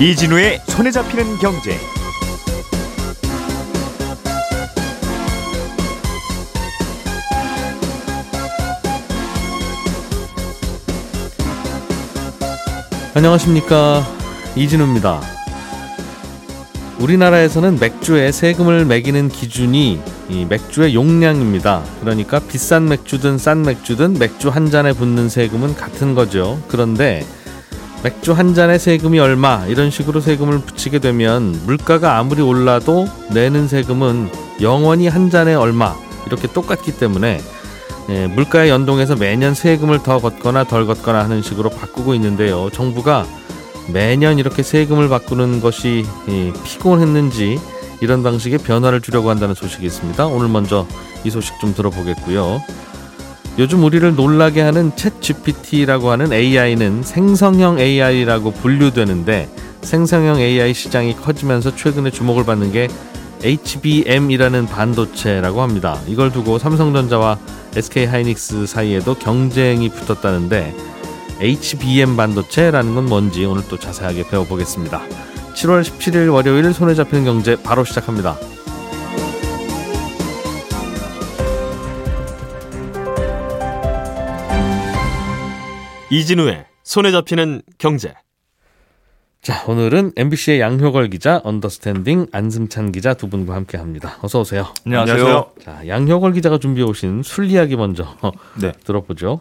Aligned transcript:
이진우의 0.00 0.60
손에 0.68 0.92
잡히는 0.92 1.38
경제. 1.38 1.76
안녕하십니까 13.12 14.06
이진우입니다. 14.54 15.20
우리나라에서는 17.00 17.80
맥주에 17.80 18.30
세금을 18.30 18.84
매기는 18.84 19.28
기준이 19.28 20.00
이 20.28 20.44
맥주의 20.44 20.94
용량입니다. 20.94 21.82
그러니까 22.00 22.38
비싼 22.38 22.86
맥주든 22.86 23.36
싼 23.36 23.62
맥주든 23.62 24.14
맥주 24.14 24.48
한 24.48 24.70
잔에 24.70 24.92
붙는 24.92 25.28
세금은 25.28 25.74
같은 25.74 26.14
거죠. 26.14 26.62
그런데 26.68 27.26
맥주 28.02 28.32
한 28.32 28.54
잔에 28.54 28.78
세금이 28.78 29.18
얼마 29.18 29.66
이런 29.66 29.90
식으로 29.90 30.20
세금을 30.20 30.60
붙이게 30.60 31.00
되면 31.00 31.58
물가가 31.66 32.18
아무리 32.18 32.42
올라도 32.42 33.06
내는 33.32 33.66
세금은 33.66 34.30
영원히 34.60 35.08
한 35.08 35.30
잔에 35.30 35.54
얼마 35.54 35.96
이렇게 36.26 36.46
똑같기 36.46 36.98
때문에 36.98 37.40
예, 38.10 38.26
물가에 38.26 38.70
연동해서 38.70 39.16
매년 39.16 39.52
세금을 39.52 40.02
더 40.02 40.18
걷거나 40.18 40.64
덜 40.64 40.86
걷거나 40.86 41.24
하는 41.24 41.42
식으로 41.42 41.70
바꾸고 41.70 42.14
있는데요. 42.14 42.70
정부가 42.70 43.26
매년 43.92 44.38
이렇게 44.38 44.62
세금을 44.62 45.08
바꾸는 45.08 45.60
것이 45.60 46.06
예, 46.28 46.52
피곤했는지 46.64 47.58
이런 48.00 48.22
방식의 48.22 48.60
변화를 48.60 49.00
주려고 49.00 49.28
한다는 49.28 49.54
소식이 49.54 49.84
있습니다. 49.84 50.26
오늘 50.26 50.48
먼저 50.48 50.86
이 51.24 51.30
소식 51.30 51.58
좀 51.60 51.74
들어보겠고요. 51.74 52.62
요즘 53.58 53.82
우리를 53.82 54.14
놀라게 54.14 54.60
하는 54.60 54.92
챗 54.92 55.20
GPT라고 55.20 56.10
하는 56.10 56.32
AI는 56.32 57.02
생성형 57.02 57.80
AI라고 57.80 58.52
분류되는데 58.52 59.48
생성형 59.82 60.38
AI 60.38 60.72
시장이 60.72 61.16
커지면서 61.16 61.74
최근에 61.74 62.12
주목을 62.12 62.44
받는 62.44 62.70
게 62.70 62.86
HBM이라는 63.42 64.66
반도체라고 64.66 65.62
합니다. 65.62 65.98
이걸 66.06 66.30
두고 66.30 66.58
삼성전자와 66.58 67.38
SK 67.74 68.06
하이닉스 68.06 68.66
사이에도 68.66 69.14
경쟁이 69.14 69.88
붙었다는데 69.88 70.74
HBM 71.40 72.16
반도체라는 72.16 72.94
건 72.94 73.06
뭔지 73.06 73.44
오늘 73.44 73.64
또 73.68 73.76
자세하게 73.76 74.28
배워보겠습니다. 74.28 75.02
7월 75.54 75.82
17일 75.82 76.32
월요일 76.32 76.72
손에 76.72 76.94
잡히는 76.94 77.24
경제 77.24 77.60
바로 77.60 77.84
시작합니다. 77.84 78.36
이진우의 86.10 86.64
손에 86.84 87.10
잡히는 87.10 87.62
경제. 87.76 88.14
자, 89.42 89.64
오늘은 89.68 90.12
MBC의 90.16 90.60
양효걸 90.60 91.10
기자, 91.10 91.40
언더스탠딩 91.44 92.28
안승찬 92.32 92.92
기자 92.92 93.14
두 93.14 93.28
분과 93.28 93.54
함께 93.54 93.76
합니다. 93.78 94.16
어서 94.22 94.40
오세요. 94.40 94.66
안녕하세요. 94.84 95.52
자, 95.62 95.86
양효걸 95.86 96.32
기자가 96.32 96.58
준비해 96.58 96.86
오신 96.86 97.22
술 97.22 97.46
이야기 97.46 97.76
먼저 97.76 98.16
네. 98.60 98.72
들어보죠. 98.84 99.40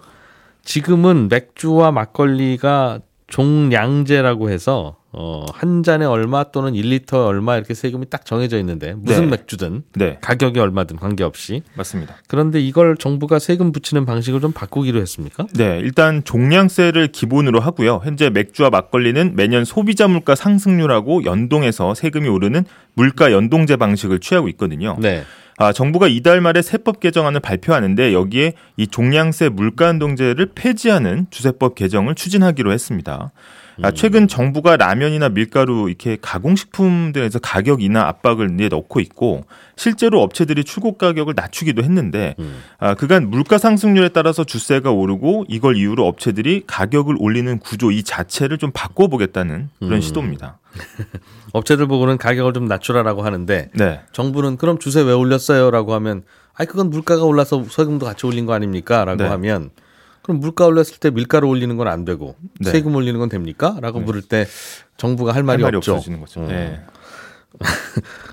지금은 0.64 1.30
맥주와 1.30 1.92
막걸리가 1.92 3.00
종량제라고 3.28 4.50
해서 4.50 4.98
어, 5.20 5.46
한 5.52 5.82
잔에 5.82 6.06
얼마 6.06 6.44
또는 6.44 6.74
1리터에 6.74 7.26
얼마 7.26 7.58
이렇게 7.58 7.74
세금이 7.74 8.08
딱 8.12 8.24
정해져 8.24 8.60
있는데 8.60 8.94
무슨 8.94 9.24
네. 9.24 9.32
맥주든 9.32 9.82
네, 9.96 10.20
가격이 10.22 10.60
얼마든 10.60 10.98
관계없이 10.98 11.64
맞습니다. 11.74 12.18
그런데 12.28 12.60
이걸 12.60 12.96
정부가 12.96 13.40
세금 13.40 13.72
붙이는 13.72 14.06
방식을 14.06 14.42
좀 14.42 14.52
바꾸기로 14.52 15.02
했습니까? 15.02 15.48
네, 15.56 15.80
일단 15.82 16.24
종량세를 16.24 17.08
기본으로 17.08 17.60
하고요. 17.60 18.02
현재 18.04 18.30
맥주와 18.30 18.70
막걸리는 18.70 19.36
매년 19.36 19.66
소비자 19.66 20.08
물가 20.08 20.36
상승률하고 20.36 21.26
연동해서 21.26 21.96
세금이 21.96 22.30
오르는 22.30 22.66
물가 22.94 23.32
연동제 23.32 23.78
방식을 23.78 24.20
취하고 24.20 24.48
있거든요. 24.50 24.98
네. 25.00 25.24
아, 25.58 25.74
정부가 25.74 26.08
이달 26.08 26.42
말에 26.42 26.62
세법 26.62 27.00
개정안을 27.00 27.40
발표하는데 27.40 28.14
여기에 28.14 28.54
이 28.78 28.86
종량세 28.86 29.50
물가 29.50 29.88
연동제를 29.88 30.52
폐지하는 30.54 31.26
주세법 31.32 31.74
개정을 31.74 32.14
추진하기로 32.14 32.72
했습니다. 32.72 33.32
아, 33.82 33.92
최근 33.92 34.28
정부가 34.28 34.78
라면이나 34.78 35.30
밀가루 35.30 35.88
이렇게 35.88 36.18
가공식품들에서 36.22 37.40
가격 37.40 37.82
인하 37.82 38.08
압박을 38.08 38.56
넣고 38.70 39.00
있고 39.00 39.46
실제로 39.76 40.22
업체들이 40.22 40.64
출고 40.64 40.98
가격을 40.98 41.34
낮추기도 41.36 41.84
했는데 41.84 42.36
아, 42.80 42.96
그간 42.96 43.30
물가 43.30 43.58
상승률에 43.58 44.10
따라서 44.10 44.44
주세가 44.44 44.92
오르고 44.92 45.46
이걸 45.48 45.78
이유로 45.78 46.08
업체들이 46.08 46.64
가격을 46.66 47.16
올리는 47.20 47.60
구조 47.60 47.92
이 47.92 48.04
자체를 48.04 48.58
좀 48.58 48.72
바꿔보겠다는 48.74 49.70
그런 49.80 50.02
시도입니다. 50.02 50.60
업체들 51.54 51.88
보고는 51.88 52.18
가격을 52.18 52.54
좀 52.54 52.66
낮추라라고 52.66 53.24
하는데 53.24 53.70
네. 53.74 54.02
정부는 54.12 54.58
그럼 54.58 54.80
주세 54.80 55.02
왜 55.02 55.14
올렸어요라고 55.14 55.94
하면 55.96 56.24
아이 56.54 56.66
그건 56.66 56.90
물가가 56.90 57.24
올라서 57.24 57.66
세금도 57.70 58.06
같이 58.06 58.26
올린 58.26 58.46
거 58.46 58.54
아닙니까라고 58.54 59.24
네. 59.24 59.30
하면 59.30 59.70
그럼 60.28 60.42
물가 60.42 60.66
올렸을 60.66 60.98
때 61.00 61.10
밀가루 61.10 61.48
올리는 61.48 61.76
건 61.78 61.88
안 61.88 62.04
되고 62.04 62.36
네. 62.60 62.70
세금 62.72 62.96
올리는 62.96 63.18
건 63.18 63.30
됩니까?라고 63.30 64.02
물을 64.02 64.22
때 64.22 64.46
정부가 64.98 65.34
할 65.34 65.42
말이, 65.44 65.64
할 65.64 65.68
말이 65.70 65.78
없죠. 65.78 65.94
없어지는 65.94 66.20
거죠. 66.20 66.42
음. 66.42 66.48
네. 66.50 66.82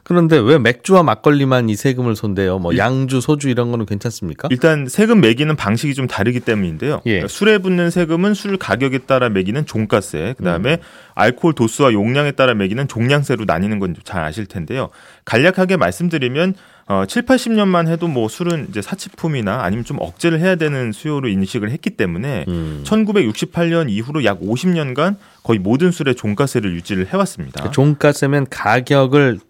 그런데 0.03 0.37
왜 0.39 0.59
맥주와 0.59 1.03
막걸리만 1.05 1.69
이 1.71 1.77
세금을 1.77 2.15
손대요? 2.17 2.59
뭐 2.59 2.77
양주, 2.77 3.21
소주 3.21 3.49
이런 3.49 3.71
거는 3.71 3.87
괜찮습니까? 3.87 4.49
일단 4.51 4.87
세금 4.89 5.21
매기는 5.21 5.55
방식이 5.57 5.95
좀 5.95 6.07
다르기 6.09 6.41
때문인데요. 6.41 7.01
예. 7.07 7.11
그러니까 7.11 7.29
술에 7.29 7.59
붙는 7.59 7.91
세금은 7.91 8.35
술 8.35 8.59
가격에 8.59 8.99
따라 8.99 9.29
매기는 9.31 9.65
종가세, 9.65 10.35
그다음에 10.37 10.79
알코올 11.15 11.55
도수와 11.55 11.93
용량에 11.93 12.33
따라 12.33 12.55
매기는 12.55 12.87
종량세로 12.89 13.45
나뉘는 13.47 13.79
건 13.79 13.95
잘 14.05 14.25
아실 14.25 14.47
텐데요. 14.47 14.91
간략하게 15.25 15.77
말씀드리면 15.77 16.55
어, 16.87 17.05
7, 17.07 17.23
80년만 17.23 17.89
해도 17.89 18.09
뭐 18.09 18.29
술은 18.29 18.67
이제 18.69 18.83
사치품이나 18.83 19.63
아니면 19.63 19.85
좀 19.85 19.97
억제를 20.01 20.41
해야 20.41 20.57
되는 20.57 20.93
수요로 20.93 21.29
인식을 21.29 21.71
했기 21.71 21.91
때문에 21.91 22.45
음. 22.49 22.83
1968년 22.85 23.89
이후로 23.89 24.25
약 24.25 24.41
50년간 24.41 25.17
거의 25.43 25.59
모든 25.59 25.91
술에 25.91 26.15
종가세를 26.15 26.75
유지를 26.75 27.07
해왔습니다. 27.13 27.63
그 27.65 27.71
종가세면 27.71 28.49
가격을 28.51 29.41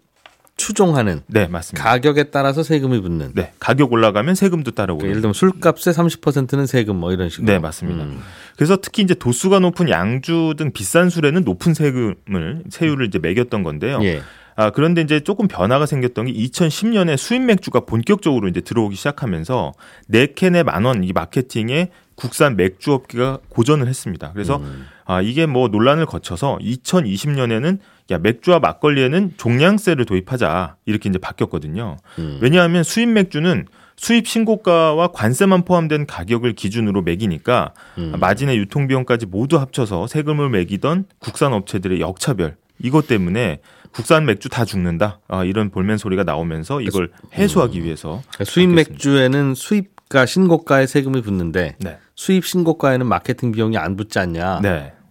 추종하는 0.57 1.21
네, 1.27 1.47
맞습니다. 1.47 1.83
가격에 1.83 2.25
따라서 2.25 2.63
세금이 2.63 3.01
붙는. 3.01 3.31
네, 3.33 3.51
가격 3.59 3.91
올라가면 3.91 4.35
세금도 4.35 4.71
따라 4.71 4.93
그러니까. 4.93 5.09
예를 5.09 5.21
들면 5.21 5.33
술값의 5.33 5.93
30%는 5.93 6.65
세금 6.65 6.95
뭐 6.95 7.11
이런 7.11 7.27
식으로. 7.27 7.45
네, 7.45 7.59
맞습니다. 7.59 8.05
음. 8.05 8.21
그래서 8.55 8.77
특히 8.81 9.03
이제 9.03 9.13
도수가 9.13 9.59
높은 9.59 9.89
양주 9.89 10.53
등 10.57 10.71
비싼 10.71 11.09
술에는 11.09 11.43
높은 11.43 11.73
세금을 11.73 12.63
세율을 12.69 13.07
이제 13.07 13.19
매겼던 13.19 13.63
건데요. 13.63 13.99
예. 14.03 14.21
아 14.57 14.69
그런데 14.69 15.01
이제 15.01 15.19
조금 15.19 15.47
변화가 15.47 15.85
생겼던 15.85 16.25
게 16.27 16.33
2010년에 16.33 17.17
수입 17.17 17.41
맥주가 17.41 17.81
본격적으로 17.81 18.47
이제 18.47 18.61
들어오기 18.61 18.95
시작하면서 18.95 19.73
네 20.07 20.27
캔에 20.33 20.63
만 20.63 20.85
원 20.85 21.03
이 21.03 21.11
마케팅에 21.13 21.89
국산 22.15 22.55
맥주 22.55 22.93
업계가 22.93 23.39
고전을 23.49 23.87
했습니다. 23.87 24.31
그래서 24.31 24.57
음. 24.57 24.85
아 25.05 25.21
이게 25.21 25.45
뭐 25.45 25.67
논란을 25.67 26.05
거쳐서 26.05 26.57
2020년에는 26.61 27.79
야 28.11 28.17
맥주와 28.19 28.59
막걸리에는 28.59 29.33
종량세를 29.37 30.05
도입하자 30.05 30.75
이렇게 30.85 31.09
이제 31.09 31.19
바뀌었거든요. 31.19 31.97
음. 32.19 32.39
왜냐하면 32.41 32.83
수입 32.83 33.09
맥주는 33.09 33.65
수입 33.97 34.27
신고가와 34.27 35.07
관세만 35.09 35.63
포함된 35.65 36.05
가격을 36.05 36.53
기준으로 36.53 37.01
매기니까 37.01 37.73
음. 37.97 38.13
마진의 38.19 38.57
유통비용까지 38.57 39.25
모두 39.25 39.57
합쳐서 39.57 40.07
세금을 40.07 40.49
매기던 40.49 41.05
국산 41.19 41.51
업체들의 41.53 41.99
역차별 41.99 42.55
이것 42.79 43.07
때문에 43.07 43.59
국산 43.95 44.25
맥주 44.25 44.49
다 44.49 44.65
죽는다. 44.65 45.19
아, 45.29 45.45
이런 45.45 45.69
볼멘 45.69 45.97
소리가 45.97 46.23
나오면서 46.23 46.81
이걸 46.81 47.11
해소하기 47.33 47.83
위해서 47.83 48.21
그러니까 48.33 48.43
수입 48.51 48.69
바뀌었습니다. 48.69 48.91
맥주에는 48.91 49.55
수입가 49.55 50.25
신고가에 50.25 50.85
세금이 50.85 51.21
붙는데 51.21 51.77
네, 51.79 51.97
수입 52.13 52.45
신고가에는 52.45 53.07
마케팅 53.07 53.53
비용이 53.53 53.77
안 53.77 53.95
붙지 53.95 54.19
않냐라는 54.19 54.61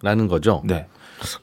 네, 0.02 0.26
거죠. 0.28 0.62
네, 0.66 0.86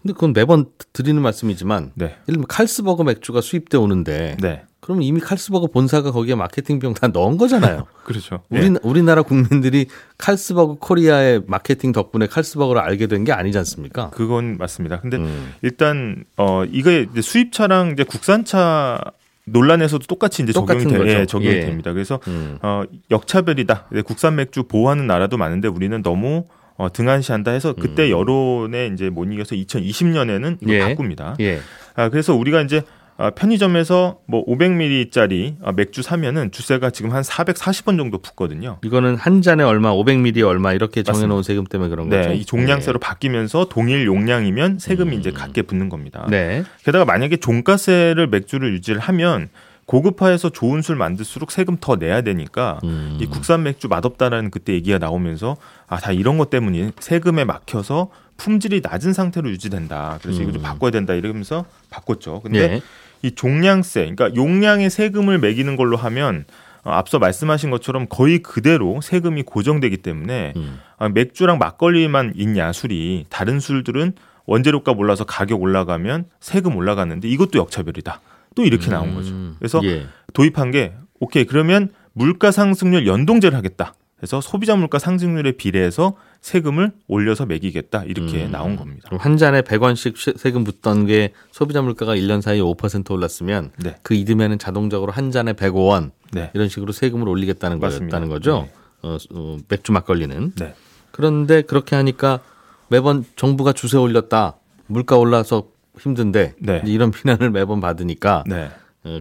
근데 0.02 0.14
그건 0.14 0.34
매번 0.34 0.66
드리는 0.94 1.20
말씀이지만 1.20 1.94
네, 1.96 2.06
예를 2.06 2.22
들면 2.26 2.46
칼스버그 2.48 3.04
맥주가 3.04 3.42
수입돼 3.42 3.78
오는데 3.78 4.38
네, 4.40 4.64
그럼 4.82 5.04
이미 5.04 5.22
칼스버그 5.22 5.68
본사가 5.68 6.12
거기에 6.12 6.34
마케팅 6.36 6.80
비용 6.80 6.94
다 6.96 7.08
넣은 7.08 7.38
거잖아요. 7.38 7.86
그렇죠. 8.04 8.42
우리 8.50 8.70
네. 8.72 8.80
우리나라 8.84 9.22
국민들이 9.22 9.86
칼스버그 10.18 10.78
코리아의 10.80 11.44
마케팅 11.48 11.92
덕분에 11.92 12.26
칼스버그를 12.28 12.82
알게 12.82 13.08
된 13.08 13.24
게 13.24 13.32
아니지 13.32 13.58
않습니까? 13.60 14.10
그건 14.10 14.58
맞습니다. 14.58 15.00
근데 15.00 15.18
음. 15.18 15.54
일단 15.62 16.24
어 16.36 16.66
이게 16.66 17.08
이제 17.12 17.22
수입차랑 17.22 17.92
이제 17.92 18.04
국산차 18.04 19.00
논란에서도 19.46 20.06
똑같이 20.08 20.42
이제 20.44 20.52
적용이, 20.52 20.86
되. 20.86 21.20
예, 21.22 21.26
적용이 21.26 21.56
예. 21.56 21.60
됩니다. 21.62 21.94
그래서 21.94 22.20
음. 22.28 22.58
어, 22.62 22.84
역차별이다. 23.12 23.88
네, 23.92 24.02
국산 24.02 24.36
맥주 24.36 24.64
보호하는 24.64 25.06
나라도 25.08 25.38
많은데 25.38 25.68
우리는 25.68 26.02
너무 26.02 26.46
어, 26.78 26.92
등한시한다 26.92 27.52
해서 27.52 27.74
그때 27.74 28.10
여론에 28.10 28.88
이제 28.94 29.10
못 29.12 29.26
이겨서 29.26 29.56
2020년에는 29.56 30.58
이걸 30.62 30.76
예. 30.76 30.80
바꿉니다. 30.80 31.36
예. 31.40 31.60
아, 31.96 32.10
그래서 32.10 32.34
우리가 32.36 32.62
이제 32.62 32.78
어, 32.78 32.84
편의점에서 33.30 34.20
뭐 34.26 34.44
500ml짜리 34.46 35.56
어, 35.62 35.72
맥주 35.74 36.02
사면은 36.02 36.50
주세가 36.52 36.90
지금 36.90 37.12
한 37.12 37.22
440원 37.22 37.98
정도 37.98 38.18
붙거든요. 38.18 38.80
이거는 38.84 39.16
한 39.16 39.42
잔에 39.44 39.64
얼마, 39.64 39.94
500ml 39.94 40.48
얼마 40.48 40.74
이렇게 40.74 41.04
정해 41.04 41.20
놓은 41.28 41.38
맞습니다. 41.38 41.48
세금 41.48 41.66
때문에 41.66 41.90
그런 41.90 42.10
거죠. 42.10 42.30
네, 42.30 42.36
이 42.36 42.46
종량세로 42.46 43.00
바뀌면서 43.00 43.66
동일 43.70 44.06
용량이면 44.06 44.80
세금이 44.80 45.16
음. 45.16 45.20
이제 45.20 45.32
같게 45.32 45.62
붙는 45.62 45.90
겁니다. 45.90 46.26
네. 46.30 46.64
게다가 46.84 47.06
만약에 47.06 47.38
종가세를 47.38 48.28
맥주를 48.28 48.74
유지를 48.74 49.00
하면 49.00 49.50
고급화해서 49.86 50.50
좋은 50.50 50.82
술 50.82 50.96
만들수록 50.96 51.52
세금 51.52 51.76
더 51.82 51.98
내야 51.98 52.22
되니까 52.22 52.80
음. 52.86 53.18
이 53.20 53.26
국산 53.26 53.64
맥주 53.64 53.88
맛없다라는 53.90 54.50
그때 54.50 54.74
얘기가 54.74 54.98
나오면서 55.00 55.58
아 55.88 55.98
다 55.98 56.12
이런 56.14 56.38
것 56.38 56.50
때문에 56.50 56.92
세금에 57.00 57.44
막혀서 57.44 58.10
품질이 58.38 58.82
낮은 58.84 59.14
상태로 59.14 59.50
유지된다. 59.50 60.18
그래서 60.22 60.42
이거 60.42 60.52
좀 60.52 60.62
음. 60.62 60.64
바꿔야 60.64 60.90
된다 60.92 61.14
이러면서 61.14 61.66
바꿨죠. 61.90 62.40
근데 62.42 62.68
네. 62.68 62.82
이 63.22 63.32
종량세, 63.32 64.02
그러니까 64.02 64.36
용량의 64.36 64.90
세금을 64.90 65.40
매기는 65.40 65.76
걸로 65.76 65.98
하면 65.98 66.46
어, 66.84 66.92
앞서 66.92 67.20
말씀하신 67.20 67.70
것처럼 67.70 68.08
거의 68.10 68.40
그대로 68.40 69.02
세금이 69.02 69.44
고정되기 69.44 69.98
때문에 69.98 70.54
음. 70.56 70.80
아, 70.98 71.10
맥주랑 71.10 71.60
막걸리만 71.60 72.34
있냐 72.36 72.72
술이 72.72 73.26
다른 73.30 73.60
술들은 73.60 74.14
원재료값 74.46 74.98
올라서 74.98 75.24
가격 75.26 75.62
올라가면 75.62 76.26
세금 76.40 76.76
올라가는데 76.76 77.28
이것도 77.28 77.60
역차별이다. 77.60 78.22
또 78.56 78.64
이렇게 78.66 78.90
나온 78.90 79.14
거죠. 79.14 79.32
음. 79.32 79.56
그래서 79.60 79.80
예. 79.84 80.08
도입한 80.34 80.72
게 80.72 80.94
오케이 81.20 81.46
그러면 81.46 81.90
물가 82.14 82.52
상승률 82.52 83.08
연동제를 83.08 83.58
하겠다. 83.58 83.94
그래서 84.18 84.42
소비자 84.42 84.76
물가 84.76 85.00
상승률에 85.00 85.54
비례해서 85.54 86.16
세금을 86.42 86.92
올려서 87.08 87.46
매기겠다 87.46 88.04
이렇게 88.06 88.46
음. 88.46 88.52
나온 88.52 88.76
겁니다. 88.76 89.10
한 89.20 89.38
잔에 89.38 89.62
100원씩 89.62 90.16
시- 90.18 90.34
세금 90.36 90.64
붙던 90.64 91.06
게 91.06 91.34
소비자 91.52 91.82
물가가 91.84 92.16
1년 92.16 92.42
사이에 92.42 92.62
5% 92.62 93.12
올랐으면 93.12 93.72
네, 93.78 93.96
그 94.02 94.16
이듬해는 94.16 94.58
자동적으로 94.58 95.12
한 95.12 95.30
잔에 95.32 95.54
105원 95.54 96.12
네, 96.34 96.50
이런 96.56 96.68
식으로 96.68 96.92
세금을 96.94 97.28
올리겠다는 97.30 97.80
맞습니다. 97.80 98.18
거였다는 98.18 98.30
거죠. 98.30 98.68
네. 98.68 98.72
어, 99.04 99.18
어, 99.34 99.58
맥주 99.70 99.92
막걸리는. 99.92 100.54
네, 100.56 100.74
그런데 101.12 101.62
그렇게 101.62 101.96
하니까 101.96 102.40
매번 102.88 103.24
정부가 103.36 103.72
주세 103.74 103.98
올렸다. 103.98 104.56
물가 104.88 105.18
올라서 105.18 105.68
힘든데 106.00 106.56
네. 106.60 106.82
이런 106.86 107.12
비난을 107.12 107.52
매번 107.52 107.82
받으니까 107.82 108.44
네. 108.48 108.64
어, 108.66 108.72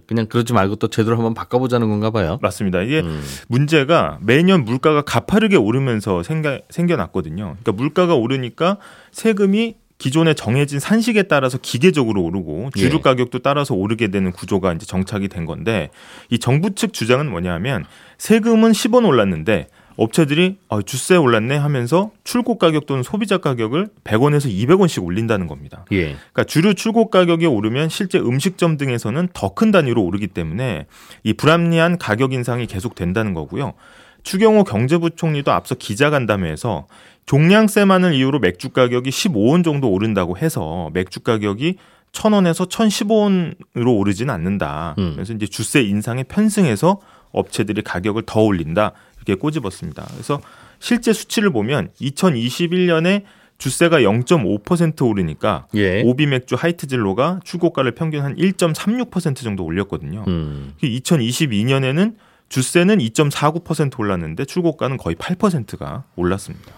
그냥 0.07 0.27
그러지 0.27 0.53
말고 0.53 0.77
또 0.77 0.89
제대로 0.89 1.17
한번 1.17 1.33
바꿔보자는 1.35 1.89
건가 1.89 2.11
봐요. 2.11 2.39
맞습니다. 2.43 2.83
이게 2.83 3.01
음. 3.01 3.23
문제가 3.49 4.19
매년 4.21 4.65
물가가 4.65 5.01
가파르게 5.03 5.57
오르면서 5.57 6.23
생겨, 6.23 6.61
생겨났거든요. 6.69 7.57
그러니까 7.61 7.73
물가가 7.73 8.15
오르니까 8.15 8.77
세금이 9.11 9.77
기존에 9.97 10.33
정해진 10.33 10.81
산식에 10.81 11.25
따라서 11.25 11.59
기계적으로 11.59 12.23
오르고 12.23 12.71
주류 12.75 12.97
예. 12.97 13.01
가격도 13.01 13.41
따라서 13.41 13.75
오르게 13.75 14.09
되는 14.09 14.33
구조가 14.33 14.73
이제 14.73 14.87
정착이 14.87 15.29
된 15.29 15.45
건데 15.45 15.91
이 16.31 16.39
정부 16.39 16.75
측 16.75 16.95
주장은 16.95 17.31
뭐냐면 17.31 17.85
세금은 18.17 18.73
10원 18.73 19.07
올랐는데 19.07 19.69
업체들이 20.01 20.57
아, 20.71 20.81
주세 20.81 21.17
올랐네 21.17 21.59
하면서 21.59 22.11
출고 22.25 22.57
가격 22.57 22.87
또는 22.87 23.03
소비자 23.03 23.37
가격을 23.37 23.89
100원에서 24.03 24.51
200원씩 24.51 25.05
올린다는 25.05 25.47
겁니다. 25.47 25.85
예. 25.93 26.05
그러니까 26.33 26.45
주류 26.45 26.75
출고 26.75 27.11
가격이 27.11 27.45
오르면 27.45 27.91
실제 27.91 28.19
음식점 28.19 28.79
등에서는 28.79 29.29
더 29.35 29.51
큰 29.51 29.73
단위로 29.73 30.03
오르기 30.03 30.29
때문에 30.29 30.87
이 31.23 31.35
불합리한 31.35 31.99
가격 31.99 32.33
인상이 32.33 32.67
계속 32.67 32.95
된다는 32.95 33.35
거고요. 33.35 33.75
추경호 34.23 34.65
경제부총리도 34.65 35.53
앞서 35.53 35.75
기자간담회에서 35.75 36.87
종량세만을 37.27 38.15
이유로 38.15 38.39
맥주 38.39 38.71
가격이 38.71 39.11
15원 39.11 39.65
정도 39.65 39.91
오른다고 39.91 40.39
해서 40.39 40.89
맥주 40.95 41.21
가격이 41.21 41.77
1,000원에서 42.13 42.71
1,015원으로 42.71 43.99
오르지는 43.99 44.33
않는다. 44.33 44.95
음. 44.99 45.13
그래서 45.15 45.35
이제 45.35 45.47
주세 45.47 45.83
인상에 45.83 46.23
편승해서 46.23 47.01
업체들이 47.33 47.83
가격을 47.83 48.23
더 48.27 48.41
올린다. 48.41 48.93
이렇게 49.21 49.35
꼬집었습니다. 49.39 50.07
그래서 50.13 50.41
실제 50.79 51.13
수치를 51.13 51.51
보면 51.51 51.91
2021년에 52.01 53.25
주세가 53.59 53.99
0.5% 54.01 55.07
오르니까 55.07 55.67
예. 55.75 56.03
오비 56.03 56.27
맥주 56.27 56.55
하이트진로가 56.55 57.41
출고가를 57.45 57.93
평균 57.93 58.23
한 58.23 58.35
1.36% 58.37 59.37
정도 59.37 59.65
올렸거든요. 59.65 60.25
음. 60.27 60.73
2022년에는 60.83 62.15
주세는 62.49 62.99
2.49% 62.99 64.01
올랐는데 64.01 64.47
출고가는 64.47 64.97
거의 64.97 65.15
8%가 65.17 66.05
올랐습니다. 66.17 66.73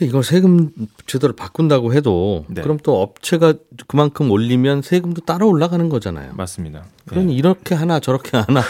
이걸 0.00 0.22
세금 0.22 0.70
제도를 1.06 1.34
바꾼다고 1.36 1.92
해도 1.92 2.44
네. 2.48 2.62
그럼 2.62 2.78
또 2.82 3.02
업체가 3.02 3.54
그만큼 3.86 4.30
올리면 4.30 4.82
세금도 4.82 5.22
따라 5.22 5.46
올라가는 5.46 5.86
거잖아요. 5.88 6.32
맞습니다. 6.34 6.84
그러니 7.06 7.34
이렇게 7.34 7.74
하나 7.74 8.00
저렇게 8.00 8.36
하나 8.36 8.62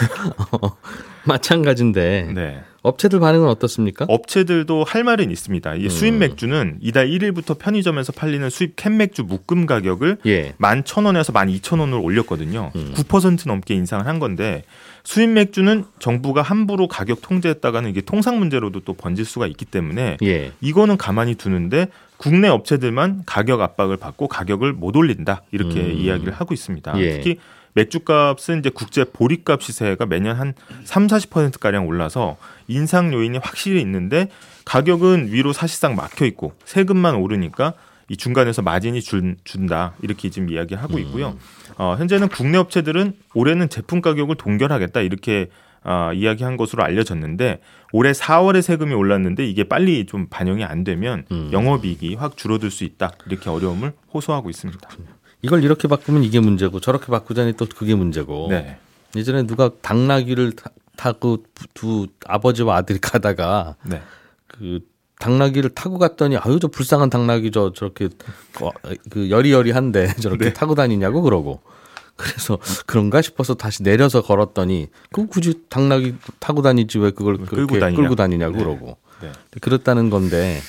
마찬가지인데 1.25 2.31
네. 2.33 2.61
업체들 2.83 3.19
반응은 3.19 3.47
어떻습니까? 3.47 4.05
업체들도 4.09 4.83
할 4.83 5.03
말은 5.03 5.29
있습니다. 5.29 5.75
이 5.75 5.89
수입 5.89 6.15
음. 6.15 6.19
맥주는 6.19 6.79
이달 6.81 7.07
1일부터 7.07 7.57
편의점에서 7.59 8.11
팔리는 8.11 8.49
수입 8.49 8.75
캔 8.75 8.97
맥주 8.97 9.23
묶음 9.23 9.67
가격을 9.67 10.17
예. 10.25 10.53
11,000원에서 10.59 11.31
12,000원으로 11.31 12.03
올렸거든요. 12.03 12.71
음. 12.75 12.93
9% 12.95 13.47
넘게 13.47 13.75
인상을 13.75 14.05
한 14.07 14.19
건데 14.19 14.63
수입 15.03 15.29
맥주는 15.29 15.85
정부가 15.99 16.41
함부로 16.41 16.87
가격 16.87 17.21
통제했다가는 17.21 17.89
이게 17.89 18.01
통상 18.01 18.39
문제로도 18.39 18.81
또 18.81 18.93
번질 18.93 19.25
수가 19.25 19.47
있기 19.47 19.65
때문에 19.65 20.17
예. 20.23 20.51
이거는 20.61 20.97
가만히 20.97 21.35
두는데 21.35 21.87
국내 22.17 22.47
업체들만 22.47 23.23
가격 23.25 23.61
압박을 23.61 23.97
받고 23.97 24.27
가격을 24.27 24.73
못 24.73 24.95
올린다 24.95 25.41
이렇게 25.51 25.79
음. 25.81 25.91
이야기를 25.97 26.33
하고 26.33 26.53
있습니다. 26.53 26.99
예. 26.99 27.13
특히 27.13 27.39
맥주값은 27.73 28.59
이제 28.59 28.69
국제 28.69 29.05
보리값 29.05 29.63
시세가 29.63 30.05
매년 30.05 30.35
한 30.35 30.53
3, 30.83 31.07
40% 31.07 31.59
가량 31.59 31.87
올라서 31.87 32.37
인상 32.67 33.13
요인이 33.13 33.37
확실히 33.37 33.81
있는데 33.81 34.27
가격은 34.65 35.31
위로 35.31 35.53
사실상 35.53 35.95
막혀 35.95 36.25
있고 36.25 36.53
세금만 36.65 37.15
오르니까 37.15 37.73
이 38.11 38.17
중간에서 38.17 38.61
마진이 38.61 39.01
준, 39.01 39.37
준다 39.45 39.93
이렇게 40.01 40.29
지금 40.29 40.49
이야기하고 40.49 40.99
있고요. 40.99 41.37
어, 41.77 41.95
현재는 41.97 42.27
국내 42.27 42.57
업체들은 42.57 43.13
올해는 43.33 43.69
제품 43.69 44.01
가격을 44.01 44.35
동결하겠다 44.35 44.99
이렇게 44.99 45.47
아, 45.83 46.11
이야기한 46.13 46.57
것으로 46.57 46.83
알려졌는데 46.83 47.61
올해 47.93 48.11
4월에 48.11 48.61
세금이 48.61 48.93
올랐는데 48.93 49.47
이게 49.47 49.63
빨리 49.63 50.05
좀 50.05 50.27
반영이 50.29 50.65
안 50.65 50.83
되면 50.83 51.25
음. 51.31 51.49
영업이익이 51.53 52.15
확 52.15 52.35
줄어들 52.35 52.69
수 52.69 52.83
있다 52.83 53.11
이렇게 53.27 53.49
어려움을 53.49 53.93
호소하고 54.13 54.49
있습니다. 54.49 54.89
이걸 55.41 55.63
이렇게 55.63 55.87
바꾸면 55.87 56.23
이게 56.25 56.41
문제고 56.41 56.81
저렇게 56.81 57.07
바꾸자니 57.07 57.53
또 57.53 57.65
그게 57.65 57.95
문제고. 57.95 58.47
네, 58.49 58.77
예전에 59.15 59.47
누가 59.47 59.71
당나귀를 59.81 60.51
타- 60.51 60.69
타고 60.97 61.43
두 61.73 62.07
아버지와 62.27 62.75
아들이 62.75 62.99
가다가 62.99 63.75
네, 63.83 64.01
그 64.47 64.81
당나귀를 65.21 65.69
타고 65.71 65.97
갔더니 65.97 66.35
아유 66.37 66.59
저 66.59 66.67
불쌍한 66.67 67.09
당나귀 67.09 67.51
저 67.51 67.71
저렇게 67.73 68.09
어, 68.59 68.69
그 69.09 69.29
여리여리한데 69.29 70.15
저렇게 70.21 70.45
네. 70.45 70.53
타고 70.53 70.75
다니냐고 70.75 71.21
그러고 71.21 71.61
그래서 72.17 72.57
그런가 72.85 73.21
싶어서 73.21 73.53
다시 73.53 73.83
내려서 73.83 74.21
걸었더니 74.21 74.87
그 75.11 75.27
굳이 75.27 75.61
당나귀 75.69 76.15
타고 76.39 76.61
다니지 76.61 76.99
왜 76.99 77.11
그걸 77.11 77.37
끌고 77.37 77.49
그렇게 77.67 77.79
다니냐. 77.79 78.01
끌고 78.01 78.15
다니냐고 78.15 78.57
네. 78.57 78.63
그러고 78.63 78.97
네. 79.21 79.31
그렇다는 79.61 80.09
건데 80.09 80.59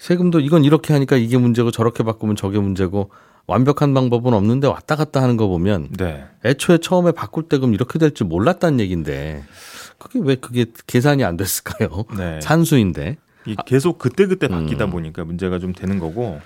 세금도 0.00 0.40
이건 0.40 0.64
이렇게 0.64 0.92
하니까 0.92 1.16
이게 1.16 1.36
문제고 1.36 1.70
저렇게 1.70 2.02
바꾸면 2.04 2.36
저게 2.36 2.58
문제고 2.58 3.10
완벽한 3.48 3.94
방법은 3.94 4.34
없는데 4.34 4.66
왔다 4.66 4.96
갔다 4.96 5.22
하는 5.22 5.36
거 5.36 5.46
보면 5.48 5.88
네. 5.96 6.24
애초에 6.44 6.78
처음에 6.78 7.12
바꿀 7.12 7.44
때 7.48 7.58
그럼 7.58 7.74
이렇게 7.74 7.98
될 7.98 8.10
줄 8.14 8.26
몰랐다는 8.26 8.80
얘기인데 8.80 9.44
그게 9.98 10.18
왜 10.22 10.34
그게 10.36 10.66
계산이 10.86 11.22
안 11.24 11.36
됐을까요? 11.36 12.04
네. 12.16 12.40
산수인데 12.40 13.18
이 13.46 13.56
계속 13.66 13.98
그때 13.98 14.26
그때 14.26 14.46
음. 14.46 14.62
바뀌다 14.62 14.86
보니까 14.86 15.24
문제가 15.24 15.58
좀 15.58 15.72
되는 15.72 15.98
거고 15.98 16.40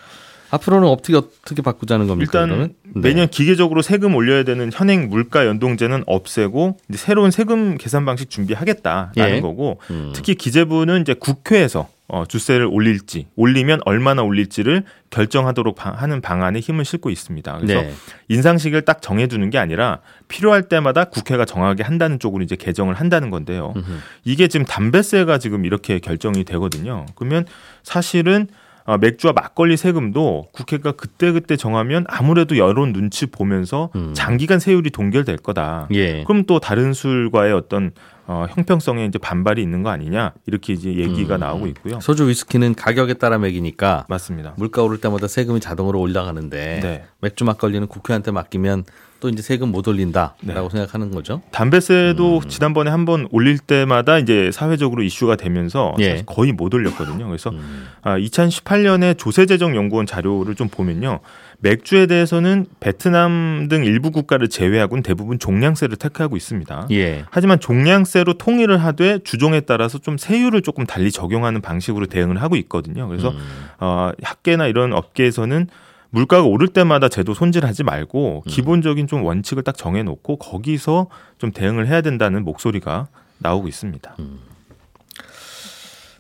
앞으로는 0.51 0.89
어떻게 0.89 1.17
어떻게 1.17 1.63
바꾸자는 1.63 2.07
겁니까? 2.09 2.43
일단? 2.43 2.75
네. 2.83 3.01
매년 3.01 3.29
기계적으로 3.29 3.83
세금 3.83 4.15
올려야 4.15 4.43
되는 4.43 4.71
현행 4.73 5.09
물가 5.09 5.47
연동제는 5.47 6.05
없애고 6.07 6.79
새로운 6.93 7.31
세금 7.31 7.79
계산 7.79 8.05
방식 8.05 8.31
준비하겠다라는 8.31 9.37
예. 9.37 9.41
거고 9.41 9.81
음. 9.91 10.13
특히 10.15 10.35
기재부는 10.35 11.03
이제 11.03 11.15
국회에서 11.15 11.89
어, 12.13 12.25
주세를 12.27 12.67
올릴지 12.67 13.29
올리면 13.37 13.81
얼마나 13.85 14.23
올릴지를 14.23 14.83
결정하도록 15.11 15.75
방- 15.77 15.95
하는 15.95 16.21
방안에 16.21 16.59
힘을 16.61 16.85
싣고 16.85 17.09
있습니다. 17.11 17.59
그래서 17.59 17.83
네. 17.83 17.93
인상식을 18.29 18.83
딱 18.83 19.01
정해두는 19.01 19.51
게 19.51 19.59
아니라 19.59 20.01
필요할 20.29 20.65
때마다 20.69 21.05
국회가 21.05 21.45
정하게 21.45 21.83
한다는 21.85 22.19
쪽으로 22.19 22.43
이제 22.43 22.57
개정을 22.57 22.95
한다는 22.95 23.31
건데요. 23.31 23.75
음흠. 23.77 23.93
이게 24.25 24.49
지금 24.49 24.67
담배세가 24.67 25.39
지금 25.39 25.65
이렇게 25.65 25.99
결정이 26.01 26.45
되거든요. 26.45 27.07
그러면 27.15 27.47
사실은 27.83 28.49
어, 28.49 28.59
맥주와 29.01 29.33
막걸리 29.33 29.77
세금도 29.77 30.49
국회가 30.53 30.93
그때그때 30.93 31.57
정하면 31.57 32.05
아무래도 32.09 32.57
여론 32.57 32.93
눈치 32.93 33.27
보면서 33.27 33.91
음. 33.95 34.13
장기간 34.15 34.59
세율이 34.59 34.91
동결될 34.91 35.39
거다. 35.39 35.89
예. 35.93 36.25
그럼 36.25 36.45
또 36.47 36.59
다른 36.61 36.93
술과의 36.93 37.53
어떤 37.53 37.93
어, 38.27 38.47
형평성에 38.49 39.05
이제 39.07 39.19
반발이 39.19 39.61
있는 39.61 39.83
거 39.83 39.91
아니냐 39.91 40.35
이렇게 40.47 40.73
이제 40.73 40.95
얘기가 40.95 41.35
음. 41.37 41.41
나오고 41.41 41.67
있고요. 41.69 42.01
소주 42.01 42.29
위스키는 42.29 42.75
가격에 42.75 43.15
따라 43.15 43.39
매기니까 43.39 44.07
맞습니다. 44.09 44.55
물가 44.57 44.83
오를 44.83 44.99
때마다 44.99 45.27
세금이 45.27 45.61
자동으로 45.61 46.01
올라가는데 46.01 46.81
네. 46.81 47.05
맥주 47.21 47.45
막걸리는 47.45 47.87
국회한테 47.89 48.31
맡기면 48.31 48.85
또 49.21 49.29
이제 49.29 49.43
세금 49.43 49.71
못 49.71 49.87
올린다라고 49.87 50.39
네. 50.43 50.69
생각하는 50.71 51.11
거죠. 51.11 51.43
담배세도 51.53 52.39
음. 52.39 52.49
지난번에 52.49 52.91
한 52.91 53.01
번 53.05 53.27
올릴 53.31 53.59
때마다 53.59 54.19
이제 54.19 54.51
사회적으로 54.53 55.03
이슈가 55.03 55.37
되면서 55.37 55.95
예. 56.01 56.23
거의 56.27 56.53
못 56.53 56.75
올렸거든요. 56.75 57.27
그래서 57.27 57.49
음. 57.51 57.87
아, 58.03 58.19
2018년에 58.19 59.17
조세재정연구원 59.17 60.05
자료를 60.07 60.55
좀 60.55 60.69
보면요. 60.69 61.21
맥주에 61.61 62.07
대해서는 62.07 62.67
베트남 62.79 63.69
등 63.71 63.85
일부 63.85 64.11
국가를 64.11 64.49
제외하고는 64.49 65.03
대부분 65.03 65.39
종량세를 65.39 65.97
택하고 65.97 66.37
있습니다. 66.37 66.89
예. 66.93 67.25
하지만 67.31 67.59
종량세로 67.61 68.35
통일을 68.35 68.79
하되 68.83 69.21
주종에 69.25 69.61
따라서 69.61 69.99
좀 69.99 70.19
세율을 70.19 70.61
조금 70.63 70.85
달리 70.87 71.11
적용하는 71.11 71.61
방식으로 71.63 72.07
대응을 72.07 72.41
하고 72.43 72.57
있거든요. 72.57 73.09
그래서 73.09 73.31
음. 73.31 73.39
어, 73.79 74.11
학계나 74.23 74.67
이런 74.67 74.93
업계에서는 74.93 75.69
물가가 76.11 76.43
오를 76.43 76.69
때마다 76.69 77.09
제도 77.09 77.35
손질하지 77.35 77.85
말고 77.85 78.43
음. 78.45 78.51
기본적인 78.51 79.07
좀 79.07 79.25
원칙을 79.25 79.63
딱 79.63 79.77
정해놓고 79.77 80.37
거기서 80.37 81.09
좀 81.39 81.53
대응을 81.53 81.87
해야 81.87 82.01
된다는 82.01 82.45
목소리가 82.45 83.09
나오고 83.39 83.69
있습니다. 83.69 84.17
음. 84.19 84.41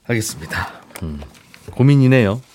알겠습니다. 0.07 0.69
음. 1.03 1.21
고민이네요. 1.73 2.41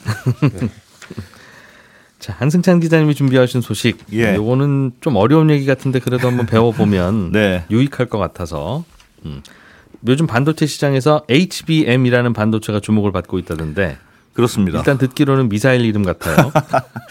자, 2.20 2.36
한승찬 2.40 2.80
기자님이 2.80 3.14
준비하신 3.14 3.62
소식. 3.62 4.04
예. 4.14 4.34
요거는 4.36 4.94
좀 5.00 5.16
어려운 5.16 5.52
얘기 5.52 5.66
같은데 5.66 6.00
그래도 6.00 6.28
한번 6.28 6.48
배워보면 6.48 7.32
네. 7.34 7.66
유익할 7.70 8.08
것 8.08 8.18
같아서. 8.18 8.84
음. 9.26 9.44
요즘 10.08 10.28
반도체 10.28 10.66
시장에서 10.66 11.24
HBM이라는 11.30 12.34
반도체가 12.34 12.80
주목을 12.80 13.12
받고 13.12 13.40
있다던데 13.40 13.98
그렇습니다. 14.36 14.80
일단 14.80 14.98
듣기로는 14.98 15.50
미사일 15.50 15.82
이름 15.86 16.04
같아요. 16.04 16.52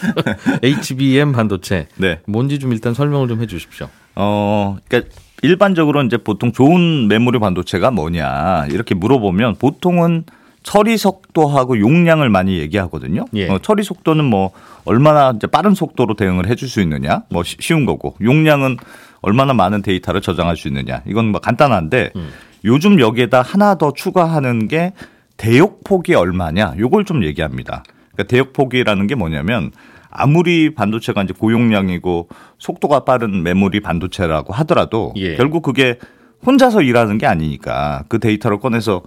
HBM 0.62 1.32
반도체. 1.32 1.88
네. 1.96 2.20
뭔지 2.26 2.58
좀 2.58 2.72
일단 2.72 2.94
설명을 2.94 3.28
좀 3.28 3.40
해주십시오. 3.40 3.88
어, 4.14 4.76
그러니까 4.86 5.10
일반적으로 5.42 6.02
이제 6.02 6.16
보통 6.18 6.52
좋은 6.52 7.08
메모리 7.08 7.38
반도체가 7.38 7.90
뭐냐 7.90 8.66
이렇게 8.70 8.94
물어보면 8.94 9.56
보통은 9.56 10.24
처리 10.62 10.96
속도하고 10.96 11.78
용량을 11.80 12.28
많이 12.30 12.58
얘기하거든요. 12.58 13.24
예. 13.34 13.48
어, 13.50 13.58
처리 13.60 13.82
속도는 13.82 14.24
뭐 14.24 14.50
얼마나 14.84 15.32
이제 15.36 15.46
빠른 15.46 15.74
속도로 15.74 16.14
대응을 16.16 16.46
해줄 16.48 16.68
수 16.68 16.80
있느냐, 16.80 17.22
뭐 17.30 17.42
쉬- 17.42 17.56
쉬운 17.60 17.84
거고 17.84 18.16
용량은 18.22 18.76
얼마나 19.20 19.52
많은 19.54 19.82
데이터를 19.82 20.20
저장할 20.20 20.56
수 20.56 20.68
있느냐 20.68 21.02
이건 21.06 21.26
뭐 21.28 21.40
간단한데 21.40 22.10
음. 22.16 22.28
요즘 22.66 22.98
여기에다 23.00 23.42
하나 23.42 23.74
더 23.76 23.92
추가하는 23.94 24.68
게 24.68 24.92
대역폭이 25.36 26.14
얼마냐 26.14 26.74
요걸 26.78 27.04
좀 27.04 27.24
얘기합니다. 27.24 27.82
그러니까 28.12 28.24
대역폭이라는 28.28 29.06
게 29.06 29.14
뭐냐면 29.14 29.72
아무리 30.10 30.74
반도체가 30.74 31.24
이제 31.24 31.34
고용량이고 31.36 32.28
속도가 32.58 33.00
빠른 33.00 33.42
메모리 33.42 33.80
반도체라고 33.80 34.52
하더라도 34.54 35.12
예. 35.16 35.36
결국 35.36 35.62
그게 35.62 35.98
혼자서 36.46 36.82
일하는 36.82 37.18
게 37.18 37.26
아니니까 37.26 38.04
그 38.08 38.20
데이터를 38.20 38.58
꺼내서 38.58 39.02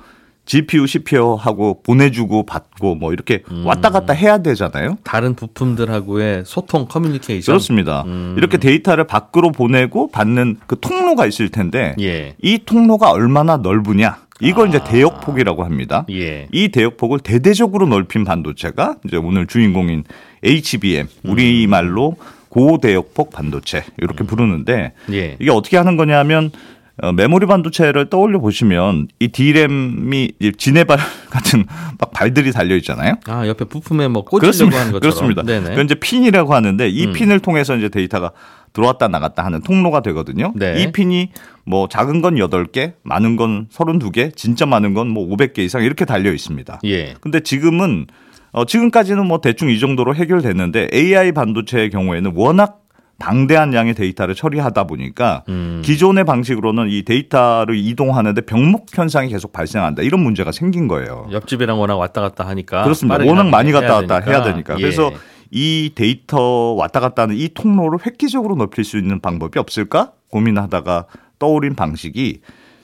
GPU, 0.47 0.87
CPU하고 0.87 1.81
보내주고 1.83 2.45
받고 2.45 2.95
뭐 2.95 3.11
이렇게 3.11 3.43
음. 3.51 3.65
왔다 3.65 3.89
갔다 3.89 4.13
해야 4.13 4.37
되잖아요. 4.37 4.97
다른 5.03 5.35
부품들하고의 5.35 6.43
소통 6.45 6.87
커뮤니케이션. 6.87 7.51
그렇습니다. 7.53 8.03
음. 8.07 8.35
이렇게 8.37 8.57
데이터를 8.57 9.03
밖으로 9.03 9.51
보내고 9.51 10.09
받는 10.09 10.57
그 10.65 10.79
통로가 10.79 11.25
있을 11.25 11.49
텐데 11.49 11.95
예. 11.99 12.35
이 12.41 12.59
통로가 12.65 13.11
얼마나 13.11 13.57
넓으냐 13.57 14.19
이걸 14.41 14.67
아. 14.67 14.69
이제 14.69 14.83
대역폭이라고 14.83 15.63
합니다. 15.63 16.05
예. 16.11 16.47
이 16.51 16.69
대역폭을 16.69 17.19
대대적으로 17.19 17.87
넓힌 17.87 18.23
반도체가 18.23 18.97
이제 19.05 19.17
오늘 19.17 19.47
주인공인 19.47 20.03
HBM 20.43 21.07
우리말로 21.23 22.15
고대역폭 22.49 23.31
반도체 23.31 23.83
이렇게 23.97 24.23
부르는데 24.23 24.93
예. 25.11 25.37
이게 25.39 25.51
어떻게 25.51 25.77
하는 25.77 25.97
거냐면 25.97 26.51
어, 26.99 27.11
메모리 27.11 27.45
반도체를 27.45 28.09
떠올려 28.09 28.39
보시면 28.39 29.07
이 29.19 29.27
D램이 29.27 30.31
지네발 30.57 30.97
같은 31.29 31.65
막 31.99 32.11
발들이 32.11 32.51
달려 32.51 32.75
있잖아요. 32.77 33.15
아 33.27 33.47
옆에 33.47 33.65
부품에 33.65 34.07
뭐 34.07 34.23
꽂으려고 34.23 34.75
하는 34.75 34.91
것처럼. 34.93 34.99
그렇습니다. 34.99 35.43
네네. 35.43 35.75
그 35.75 35.81
이제 35.81 35.93
핀이라고 35.93 36.55
하는데 36.55 36.89
이 36.89 37.05
음. 37.05 37.13
핀을 37.13 37.39
통해서 37.39 37.75
이제 37.75 37.89
데이터가 37.89 38.31
들어왔다 38.77 39.07
나갔다 39.07 39.43
하는 39.43 39.61
통로가 39.61 40.01
되거든요. 40.01 40.53
네. 40.55 40.81
이 40.83 40.91
핀이 40.91 41.31
뭐 41.65 41.87
작은 41.87 42.21
건 42.21 42.35
8개, 42.35 42.93
많은 43.03 43.35
건 43.35 43.67
32개, 43.73 44.35
진짜 44.35 44.65
많은 44.67 44.93
건 44.93 45.07
뭐 45.07 45.27
500개 45.27 45.59
이상 45.59 45.81
이렇게 45.83 46.05
달려 46.05 46.31
있습니다. 46.31 46.79
예. 46.85 47.15
근데 47.21 47.39
지금은 47.39 48.05
어 48.51 48.65
지금까지는 48.65 49.25
뭐 49.25 49.41
대충 49.41 49.69
이 49.69 49.79
정도로 49.79 50.13
해결됐는데 50.15 50.89
AI 50.93 51.31
반도체의 51.31 51.89
경우에는 51.89 52.33
워낙 52.35 52.81
방대한 53.19 53.73
양의 53.73 53.95
데이터를 53.95 54.35
처리하다 54.35 54.83
보니까 54.83 55.43
음. 55.49 55.81
기존의 55.83 56.23
방식으로는 56.25 56.89
이 56.89 57.01
데이터를 57.03 57.75
이동하는데 57.75 58.41
병목 58.41 58.85
현상이 58.93 59.29
계속 59.29 59.51
발생한다 59.53 60.03
이런 60.03 60.19
문제가 60.21 60.51
생긴 60.51 60.87
거예요. 60.87 61.27
옆집이랑 61.31 61.79
워낙 61.79 61.95
왔다 61.95 62.21
갔다 62.21 62.45
하니까 62.47 62.83
그렇습니다. 62.83 63.23
워낙 63.25 63.49
많이 63.49 63.71
해야 63.71 63.81
갔다 63.81 64.01
갔다 64.01 64.19
해야 64.19 64.43
되니까. 64.43 64.75
예. 64.77 64.81
그래서 64.81 65.11
이 65.51 65.91
데이터 65.95 66.73
왔다 66.73 66.99
갔다 66.99 67.23
하는 67.23 67.35
이 67.35 67.49
통로를 67.53 67.99
획기적으로 68.05 68.55
넓힐 68.55 68.83
수 68.83 68.97
있는 68.97 69.19
방법이 69.19 69.59
없을까 69.59 70.11
고민하다가 70.31 71.05
떠오른 71.39 71.75
방식이 71.75 72.41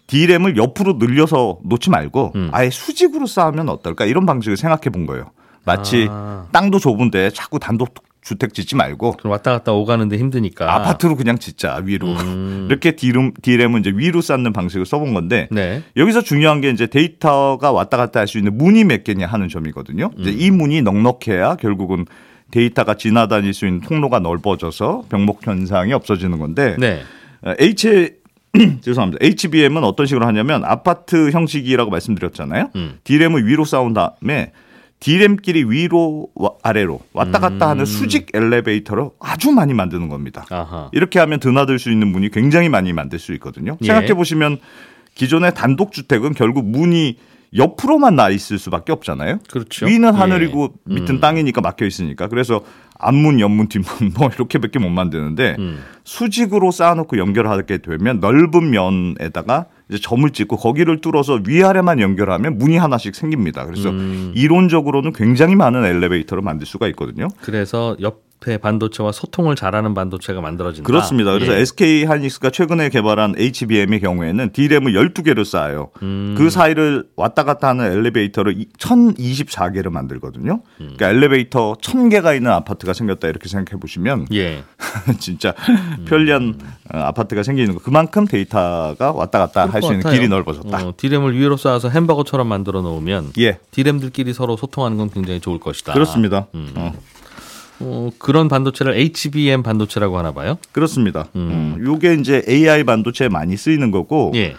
D램을 0.07 0.57
옆으로 0.57 0.93
늘려서 0.93 1.59
놓지 1.63 1.89
말고 1.89 2.33
음. 2.35 2.49
아예 2.51 2.69
수직으로 2.69 3.25
쌓으면 3.25 3.69
어떨까 3.69 4.05
이런 4.05 4.25
방식을 4.25 4.57
생각해 4.57 4.89
본 4.91 5.05
거예요. 5.05 5.31
마치 5.65 6.07
아. 6.09 6.47
땅도 6.51 6.79
좁은데 6.79 7.29
자꾸 7.31 7.57
단독 7.57 7.93
주택 8.21 8.53
짓지 8.53 8.75
말고 8.77 9.13
그럼 9.13 9.31
왔다 9.31 9.51
갔다 9.51 9.73
오가는데 9.73 10.17
힘드니까. 10.17 10.73
아파트로 10.73 11.15
그냥 11.17 11.37
짓자 11.39 11.81
위로 11.83 12.07
음. 12.07 12.67
이렇게 12.71 12.95
D램, 12.95 13.33
D램은 13.41 13.81
이제 13.81 13.91
위로 13.93 14.21
쌓는 14.21 14.53
방식을 14.53 14.85
써본 14.85 15.13
건데 15.13 15.47
네. 15.51 15.83
여기서 15.97 16.21
중요한 16.21 16.61
게 16.61 16.69
이제 16.69 16.87
데이터가 16.87 17.71
왔다 17.71 17.97
갔다 17.97 18.19
할 18.21 18.27
수 18.27 18.37
있는 18.37 18.57
문이 18.57 18.83
몇 18.85 19.03
개냐 19.03 19.25
하는 19.27 19.49
점이거든요. 19.49 20.11
이제 20.19 20.29
음. 20.31 20.35
이 20.39 20.51
문이 20.51 20.81
넉넉해야 20.83 21.55
결국은 21.55 22.05
데이터가 22.57 22.93
지나다닐 22.93 23.51
수 23.53 23.65
있는 23.65 23.81
통로가 23.81 24.19
넓어져서 24.19 25.05
병목 25.09 25.45
현상이 25.45 25.91
없어지는 25.91 26.37
건데 26.37 26.75
네. 26.79 27.01
어, 27.41 27.53
H 27.59 28.11
죄송합니다. 28.81 29.25
HBM은 29.25 29.83
어떤 29.83 30.05
식으로 30.05 30.27
하냐면 30.27 30.63
아파트 30.63 31.31
형식이라고 31.31 31.89
말씀드렸잖아요. 31.89 32.69
음. 32.75 32.99
D램을 33.03 33.47
위로 33.47 33.65
쌓은 33.65 33.93
다음에 33.95 34.51
D램끼리 34.99 35.63
위로 35.67 36.27
와- 36.35 36.51
아래로 36.61 37.01
왔다 37.13 37.39
갔다 37.39 37.65
음. 37.65 37.69
하는 37.71 37.85
수직 37.85 38.27
엘리베이터를 38.35 39.09
아주 39.19 39.51
많이 39.51 39.73
만드는 39.73 40.07
겁니다. 40.07 40.45
아하. 40.51 40.89
이렇게 40.93 41.17
하면 41.19 41.39
드나들 41.39 41.79
수 41.79 41.91
있는 41.91 42.09
문이 42.09 42.29
굉장히 42.29 42.69
많이 42.69 42.93
만들 42.93 43.17
수 43.17 43.33
있거든요. 43.33 43.77
예. 43.81 43.87
생각해 43.87 44.13
보시면 44.13 44.59
기존의 45.15 45.55
단독 45.55 45.91
주택은 45.91 46.35
결국 46.35 46.65
문이 46.67 47.17
옆으로만 47.55 48.15
나 48.15 48.29
있을 48.29 48.57
수밖에 48.57 48.91
없잖아요. 48.91 49.39
그렇죠. 49.51 49.85
위는 49.85 50.13
예. 50.13 50.17
하늘이고 50.17 50.73
밑은 50.85 51.15
음. 51.15 51.19
땅이니까 51.19 51.61
막혀 51.61 51.85
있으니까. 51.85 52.27
그래서 52.27 52.61
앞문, 52.99 53.39
옆문, 53.39 53.67
뒷문 53.67 54.13
뭐 54.17 54.29
이렇게밖에 54.33 54.79
못 54.79 54.89
만드는데 54.89 55.55
음. 55.59 55.79
수직으로 56.03 56.71
쌓아놓고 56.71 57.17
연결하게 57.17 57.79
되면 57.79 58.19
넓은 58.19 58.71
면에다가 58.71 59.65
이제 59.89 59.99
점을 60.01 60.27
찍고 60.29 60.57
거기를 60.57 61.01
뚫어서 61.01 61.41
위아래만 61.45 61.99
연결하면 61.99 62.57
문이 62.57 62.77
하나씩 62.77 63.15
생깁니다. 63.15 63.65
그래서 63.65 63.89
음. 63.89 64.31
이론적으로는 64.35 65.13
굉장히 65.13 65.55
많은 65.55 65.85
엘리베이터를 65.85 66.41
만들 66.41 66.65
수가 66.65 66.87
있거든요. 66.87 67.27
그래서 67.41 67.95
옆 68.01 68.32
에 68.45 68.57
반도체와 68.57 69.11
소통을 69.13 69.55
잘하는 69.55 69.93
반도체가 69.93 70.41
만들어진다. 70.41 70.85
그렇습니다. 70.85 71.31
그래서 71.31 71.53
예. 71.53 71.59
SK 71.61 72.03
하이닉스가 72.03 72.49
최근에 72.49 72.89
개발한 72.89 73.35
HBM의 73.37 74.01
경우에는 74.01 74.51
D램을 74.51 74.91
12개를 74.93 75.45
쌓아요. 75.45 75.91
음. 76.01 76.35
그 76.37 76.49
사이를 76.49 77.05
왔다 77.15 77.43
갔다 77.43 77.69
하는 77.69 77.85
엘리베이터를 77.91 78.55
1024개를 78.77 79.89
만들거든요. 79.91 80.61
음. 80.81 80.93
그러니까 80.97 81.09
엘리베이터 81.09 81.73
1000개가 81.81 82.35
있는 82.35 82.51
아파트가 82.51 82.93
생겼다 82.93 83.27
이렇게 83.29 83.47
생각해 83.47 83.79
보시면 83.79 84.27
예. 84.33 84.63
진짜 85.19 85.53
편리한 86.05 86.59
어, 86.93 86.97
아파트가 86.97 87.43
생기는 87.43 87.73
거. 87.73 87.79
그만큼 87.81 88.25
데이터가 88.27 89.11
왔다 89.13 89.39
갔다 89.39 89.65
할 89.67 89.81
수 89.83 89.91
있는 89.93 90.09
길이 90.11 90.27
넓어졌다. 90.29 90.87
어, 90.87 90.93
디램을 90.95 91.37
위로 91.37 91.57
쌓아서 91.57 91.89
햄버거처럼 91.89 92.47
만들어 92.47 92.81
놓으면 92.81 93.31
예. 93.39 93.59
디램들끼리 93.71 94.33
서로 94.33 94.55
소통하는 94.57 94.97
건 94.97 95.09
굉장히 95.09 95.39
좋을 95.39 95.59
것이다. 95.59 95.93
그렇습니다. 95.93 96.47
음. 96.55 96.71
어, 96.75 96.93
어, 97.83 98.09
그런 98.17 98.47
반도체를 98.47 98.95
HBM 98.95 99.63
반도체라고 99.63 100.17
하나 100.17 100.31
봐요. 100.31 100.57
그렇습니다. 100.71 101.27
음. 101.35 101.75
어, 101.77 101.83
요게 101.83 102.15
이제 102.15 102.43
AI 102.47 102.83
반도체에 102.83 103.29
많이 103.29 103.57
쓰이는 103.57 103.91
거고 103.91 104.31
예. 104.35 104.55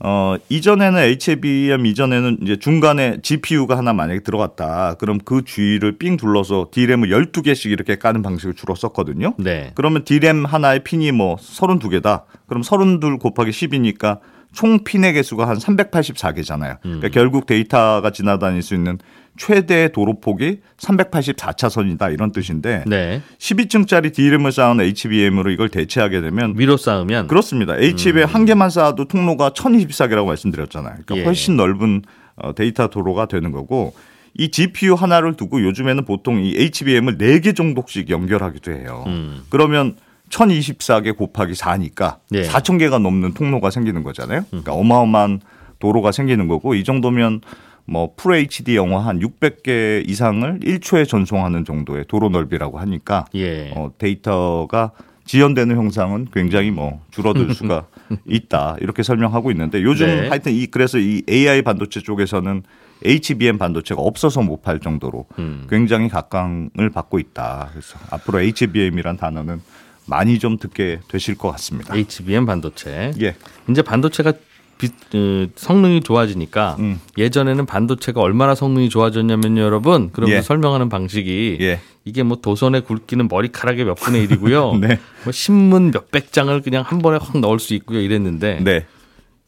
어, 0.00 0.36
이전에는 0.48 1.00
HBM 1.00 1.86
이전에는 1.86 2.38
이제 2.42 2.56
중간에 2.56 3.18
GPU가 3.20 3.76
하나 3.76 3.92
만약에 3.92 4.20
들어갔다. 4.20 4.94
그럼 4.94 5.18
그 5.24 5.42
주위를 5.44 5.98
삥 5.98 6.16
둘러서 6.16 6.68
D램을 6.70 7.08
12개씩 7.08 7.70
이렇게 7.70 7.96
까는 7.96 8.22
방식을 8.22 8.54
주로 8.54 8.74
썼거든요. 8.76 9.34
네. 9.38 9.72
그러면 9.74 10.04
D램 10.04 10.44
하나의 10.44 10.84
핀이 10.84 11.10
뭐 11.12 11.36
32개다. 11.36 12.22
그럼 12.46 12.62
32 12.62 13.18
곱하기 13.18 13.50
10이니까 13.50 14.20
총 14.52 14.82
핀의 14.84 15.14
개수가 15.14 15.48
한 15.48 15.58
384개잖아요. 15.58 16.76
음. 16.84 17.00
그러니까 17.00 17.08
결국 17.08 17.46
데이터가 17.46 18.10
지나다닐 18.10 18.62
수 18.62 18.74
있는 18.74 18.98
최대 19.38 19.90
도로폭이 19.92 20.58
384차선이다 20.76 22.12
이런 22.12 22.32
뜻인데 22.32 22.84
네. 22.86 23.22
12층짜리 23.38 24.12
D램을 24.12 24.52
쌓은 24.52 24.80
HBM으로 24.80 25.50
이걸 25.50 25.70
대체하게 25.70 26.20
되면 26.20 26.54
위로 26.56 26.76
쌓으면 26.76 27.28
그렇습니다. 27.28 27.78
HBM 27.78 28.26
한 28.26 28.44
개만 28.44 28.68
쌓아도 28.68 29.06
통로가 29.06 29.50
1024개라고 29.50 30.26
말씀드렸잖아요. 30.26 30.96
그러니까 31.06 31.16
예. 31.16 31.24
훨씬 31.24 31.56
넓은 31.56 32.02
어, 32.36 32.54
데이터 32.54 32.88
도로가 32.88 33.26
되는 33.26 33.52
거고 33.52 33.94
이 34.34 34.50
GPU 34.50 34.94
하나를 34.94 35.34
두고 35.34 35.62
요즘에는 35.62 36.04
보통 36.04 36.40
이 36.44 36.54
HBM을 36.56 37.16
4개 37.16 37.56
정도씩 37.56 38.10
연결하기도 38.10 38.72
해요. 38.72 39.04
음. 39.06 39.42
그러면 39.48 39.96
1024개 40.30 41.16
곱하기 41.16 41.54
4니까 41.54 42.18
예. 42.34 42.42
4,000개가 42.42 43.00
넘는 43.00 43.34
통로가 43.34 43.70
생기는 43.70 44.02
거잖아요. 44.02 44.44
그러니까 44.50 44.74
어마어마한 44.74 45.40
도로가 45.78 46.12
생기는 46.12 46.48
거고 46.48 46.74
이 46.74 46.84
정도면 46.84 47.40
뭐 47.88 48.12
프로 48.16 48.36
HD 48.36 48.76
영화 48.76 49.00
한 49.06 49.18
600개 49.20 50.08
이상을 50.08 50.60
1초에 50.60 51.08
전송하는 51.08 51.64
정도의 51.64 52.04
도로 52.06 52.28
넓이라고 52.28 52.78
하니까 52.78 53.24
예. 53.34 53.72
어, 53.74 53.90
데이터가 53.96 54.92
지연되는 55.24 55.74
형상은 55.76 56.26
굉장히 56.32 56.70
뭐 56.70 57.00
줄어들 57.10 57.52
수가 57.54 57.86
있다 58.28 58.76
이렇게 58.80 59.02
설명하고 59.02 59.50
있는데 59.52 59.82
요즘 59.82 60.06
네. 60.06 60.28
하여튼 60.28 60.52
이 60.52 60.66
그래서 60.66 60.98
이 60.98 61.22
AI 61.28 61.62
반도체 61.62 62.00
쪽에서는 62.00 62.62
HBM 63.04 63.58
반도체가 63.58 64.00
없어서 64.02 64.42
못 64.42 64.62
팔 64.62 64.80
정도로 64.80 65.26
음. 65.38 65.66
굉장히 65.70 66.08
각광을 66.08 66.90
받고 66.92 67.18
있다. 67.18 67.68
그래서 67.72 67.98
앞으로 68.10 68.40
HBM이란 68.40 69.16
단어는 69.16 69.60
많이 70.06 70.38
좀 70.38 70.56
듣게 70.58 71.00
되실 71.08 71.36
것 71.36 71.50
같습니다. 71.52 71.94
HBM 71.94 72.44
반도체. 72.46 73.12
예, 73.20 73.36
이제 73.70 73.82
반도체가 73.82 74.32
비- 74.78 74.86
어, 75.16 75.46
성능이 75.56 76.02
좋아지니까 76.02 76.76
음. 76.78 77.00
예전에는 77.18 77.66
반도체가 77.66 78.20
얼마나 78.20 78.54
성능이 78.54 78.88
좋아졌냐면요, 78.88 79.60
여러분. 79.60 80.10
그러면 80.12 80.36
예. 80.38 80.42
설명하는 80.42 80.88
방식이 80.88 81.58
예. 81.60 81.80
이게 82.04 82.22
뭐 82.22 82.38
도선에 82.40 82.80
굵기는 82.80 83.28
머리카락의 83.28 83.84
몇 83.84 83.94
분의 83.94 84.22
일이고요. 84.24 84.76
네. 84.80 84.98
뭐 85.24 85.32
신문 85.32 85.90
몇백 85.90 86.32
장을 86.32 86.58
그냥 86.62 86.84
한 86.86 87.00
번에 87.00 87.18
확 87.20 87.38
넣을 87.38 87.58
수 87.58 87.74
있고요, 87.74 88.00
이랬는데 88.00 88.60
네, 88.62 88.86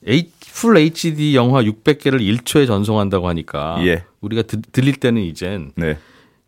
H- 0.06 0.30
풀 0.52 0.76
HD 0.76 1.34
영화 1.36 1.62
600개를 1.62 2.20
1초에 2.20 2.66
전송한다고 2.66 3.28
하니까 3.28 3.76
예. 3.86 4.04
우리가 4.20 4.42
드- 4.42 4.60
들릴 4.72 4.96
때는 4.96 5.22
이젠 5.22 5.70
네. 5.76 5.96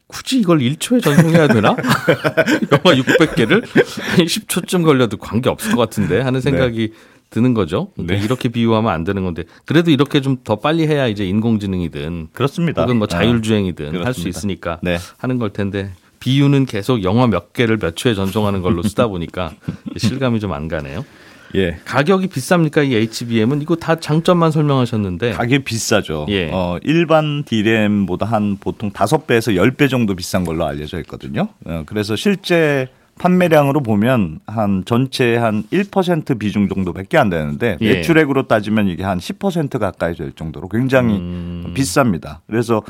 굳이 0.08 0.40
이걸 0.40 0.58
1초에 0.58 1.02
전송해야 1.02 1.48
되나? 1.48 1.70
영화 2.70 2.94
600개를 3.00 3.62
10초쯤 3.64 4.84
걸려도 4.84 5.16
관계 5.16 5.48
없을 5.48 5.72
것 5.72 5.78
같은데 5.78 6.20
하는 6.20 6.40
생각이 6.42 6.92
드는 7.32 7.54
거죠. 7.54 7.88
그러니까 7.94 8.14
네. 8.16 8.24
이렇게 8.24 8.48
비유하면 8.48 8.92
안 8.92 9.02
되는 9.04 9.24
건데 9.24 9.42
그래도 9.64 9.90
이렇게 9.90 10.20
좀 10.20 10.36
더 10.44 10.56
빨리 10.56 10.86
해야 10.86 11.06
이제 11.08 11.24
인공지능이든 11.26 12.28
그렇습니다. 12.32 12.82
혹은 12.82 12.96
뭐 12.98 13.04
아, 13.04 13.08
자율주행이든 13.08 13.86
할수 13.86 13.98
그렇습니다. 13.98 14.28
있으니까 14.38 14.78
네. 14.82 14.98
하는 15.18 15.38
걸 15.38 15.50
텐데 15.50 15.90
비유는 16.20 16.66
계속 16.66 17.02
영화 17.02 17.26
몇 17.26 17.52
개를 17.52 17.78
몇 17.78 17.96
초에 17.96 18.14
전송하는 18.14 18.60
걸로 18.62 18.82
쓰다 18.82 19.08
보니까 19.08 19.52
실감이 19.96 20.38
좀 20.40 20.52
안 20.52 20.68
가네요. 20.68 21.04
예. 21.54 21.78
가격이 21.84 22.28
비쌉니까 22.28 22.88
이 22.88 22.94
HBM은 22.94 23.60
이거 23.60 23.76
다 23.76 23.96
장점만 23.96 24.50
설명하셨는데 24.52 25.32
가격이 25.32 25.64
비싸죠. 25.64 26.24
예. 26.30 26.48
어, 26.50 26.78
일반 26.82 27.44
D램보다 27.44 28.24
한 28.24 28.56
보통 28.58 28.90
5배에서 28.90 29.54
10배 29.54 29.90
정도 29.90 30.14
비싼 30.16 30.44
걸로 30.44 30.64
알려져 30.64 30.98
있거든요. 31.00 31.48
어, 31.66 31.82
그래서 31.86 32.16
실제 32.16 32.88
판매량으로 33.22 33.84
보면 33.84 34.40
한 34.48 34.82
전체 34.84 35.38
한1% 35.38 36.40
비중 36.40 36.68
정도밖에 36.68 37.18
안 37.18 37.30
되는데 37.30 37.78
예. 37.80 37.94
매출액으로 37.94 38.48
따지면 38.48 38.88
이게 38.88 39.04
한 39.04 39.18
10% 39.18 39.78
가까이 39.78 40.14
될 40.16 40.32
정도로 40.32 40.68
굉장히 40.68 41.18
음. 41.18 41.72
비쌉니다. 41.72 42.38
그래서 42.48 42.82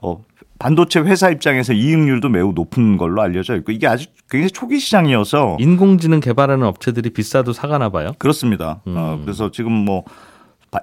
어, 0.00 0.22
반도체 0.60 1.00
회사 1.00 1.28
입장에서 1.28 1.72
이익률도 1.72 2.28
매우 2.28 2.52
높은 2.52 2.98
걸로 2.98 3.20
알려져 3.20 3.56
있고 3.56 3.72
이게 3.72 3.88
아직 3.88 4.12
굉장히 4.30 4.50
초기 4.52 4.78
시장이어서 4.78 5.56
인공지능 5.58 6.20
개발하는 6.20 6.64
업체들이 6.64 7.10
비싸도 7.10 7.52
사가나 7.52 7.88
봐요. 7.88 8.12
그렇습니다. 8.18 8.82
음. 8.86 8.94
어, 8.96 9.18
그래서 9.20 9.50
지금 9.50 9.72
뭐 9.72 10.04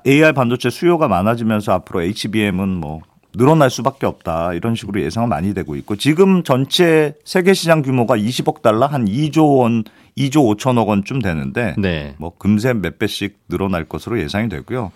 AR 0.05 0.33
반도체 0.33 0.69
수요가 0.69 1.07
많아지면서 1.07 1.71
앞으로 1.71 2.01
HBM은 2.01 2.67
뭐 2.67 2.99
늘어날 3.37 3.69
수밖에 3.69 4.05
없다 4.05 4.53
이런 4.53 4.75
식으로 4.75 5.01
예상은 5.01 5.29
많이 5.29 5.53
되고 5.53 5.75
있고 5.75 5.95
지금 5.95 6.43
전체 6.43 7.13
세계 7.23 7.53
시장 7.53 7.81
규모가 7.81 8.17
20억 8.17 8.61
달러 8.61 8.85
한 8.87 9.05
2조 9.05 9.59
원, 9.59 9.83
2조 10.17 10.57
5천억 10.57 10.87
원쯤 10.87 11.21
되는데 11.21 11.75
네. 11.77 12.15
뭐 12.17 12.33
금세 12.37 12.73
몇 12.73 12.97
배씩 12.99 13.37
늘어날 13.49 13.85
것으로 13.85 14.19
예상이 14.19 14.49
되고요. 14.49 14.91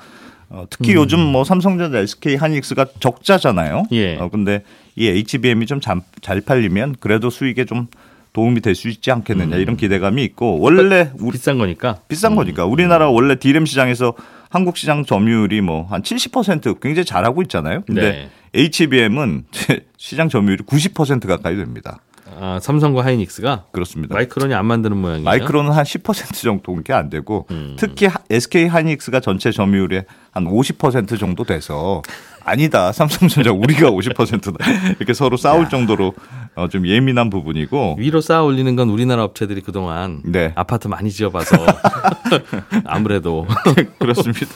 어, 0.49 0.65
특히 0.69 0.91
음. 0.91 0.95
요즘 0.95 1.19
뭐 1.19 1.45
삼성전자, 1.45 1.99
SK 1.99 2.36
하이닉스가 2.36 2.86
적자잖아요. 2.99 3.84
예. 3.93 4.17
어, 4.17 4.27
근데 4.30 4.63
이 4.97 5.08
HBM이 5.08 5.65
좀 5.65 5.80
잘 5.80 6.41
팔리면 6.41 6.95
그래도 6.99 7.30
수익에 7.30 7.63
좀 7.65 7.88
도움이 8.34 8.62
될 8.62 8.75
수 8.75 8.89
있지 8.89 9.12
않겠느냐 9.12 9.56
음. 9.56 9.62
이런 9.62 9.77
기대감이 9.77 10.23
있고 10.25 10.60
원래 10.60 11.12
우리 11.19 11.34
비싼 11.34 11.58
거니까. 11.58 11.99
비싼 12.08 12.36
거니까 12.36 12.65
우리나라 12.65 13.10
원래 13.10 13.36
디램 13.36 13.65
시장에서 13.65 14.13
한국 14.51 14.77
시장 14.77 15.03
점유율이 15.05 15.61
뭐 15.61 15.87
한 15.89 16.01
70% 16.03 16.79
굉장히 16.81 17.05
잘하고 17.05 17.41
있잖아요. 17.43 17.81
근데 17.87 18.29
HBM은 18.53 19.45
시장 19.97 20.29
점유율이 20.29 20.63
90% 20.65 21.25
가까이 21.27 21.55
됩니다. 21.55 21.99
아, 22.39 22.59
삼성과 22.61 23.03
하이닉스가 23.05 23.65
그렇습니다. 23.71 24.13
마이크론이 24.15 24.53
안 24.53 24.65
만드는 24.65 24.95
모양이에요. 24.97 25.25
마이크론은 25.25 25.71
한 25.71 25.83
10% 25.83 26.33
정도밖에 26.43 26.93
안 26.93 27.09
되고 27.09 27.45
음. 27.51 27.75
특히 27.77 28.05
하- 28.07 28.19
SK 28.29 28.67
하이닉스가 28.67 29.19
전체 29.19 29.51
점유율의 29.51 30.05
한 30.31 30.45
50% 30.45 31.19
정도 31.19 31.43
돼서 31.43 32.01
아니다 32.43 32.91
삼성전자 32.93 33.51
우리가 33.51 33.91
50%다 33.91 34.65
이렇게 34.97 35.13
서로 35.13 35.37
싸울 35.37 35.69
정도로 35.69 36.13
어, 36.55 36.67
좀 36.69 36.87
예민한 36.87 37.29
부분이고 37.29 37.97
위로 37.99 38.19
쌓아 38.21 38.41
올리는 38.43 38.75
건 38.75 38.89
우리나라 38.89 39.23
업체들이 39.23 39.61
그동안 39.61 40.21
네 40.25 40.53
아파트 40.55 40.87
많이 40.87 41.11
지어봐서 41.11 41.55
아무래도 42.85 43.45
그렇습니다. 43.99 44.47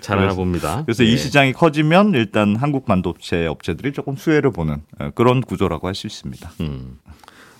잘하나 0.00 0.26
그래서- 0.28 0.36
봅니다. 0.36 0.82
그래서 0.86 1.04
예. 1.04 1.08
이 1.08 1.16
시장이 1.16 1.52
커지면 1.52 2.14
일단 2.14 2.56
한국 2.56 2.86
반도체 2.86 3.46
업체들이 3.46 3.92
조금 3.92 4.16
수혜를 4.16 4.50
보는 4.52 4.82
어, 5.00 5.10
그런 5.14 5.40
구조라고 5.40 5.88
할 5.88 5.94
수 5.96 6.06
있습니다. 6.06 6.50
음. 6.60 6.98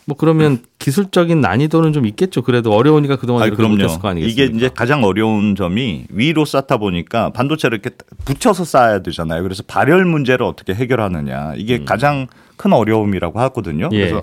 뭐 0.07 0.17
그러면 0.17 0.61
기술적인 0.79 1.41
난이도는 1.41 1.93
좀 1.93 2.07
있겠죠. 2.07 2.43
그래도 2.43 2.73
어려우니까 2.73 3.17
그동안 3.17 3.43
아니, 3.43 3.49
이렇게 3.49 3.67
못했을 3.67 3.99
거 3.99 4.09
아니겠습니까? 4.09 4.45
이게 4.45 4.57
이제 4.57 4.71
가장 4.73 5.03
어려운 5.03 5.57
점이 5.57 6.07
위로 6.11 6.45
쌓다 6.45 6.77
보니까 6.77 7.31
반도체를 7.31 7.81
이렇게 7.83 7.97
붙여서 8.25 8.65
쌓아야 8.65 9.01
되잖아요. 9.01 9.43
그래서 9.43 9.65
발열 9.67 10.05
문제를 10.05 10.47
어떻게 10.47 10.75
해결하느냐 10.75 11.55
이게 11.57 11.85
가장 11.85 12.29
큰 12.57 12.73
어려움이라고 12.73 13.41
하거든요. 13.41 13.87
음. 13.87 13.93
예. 13.95 13.99
그래서 13.99 14.23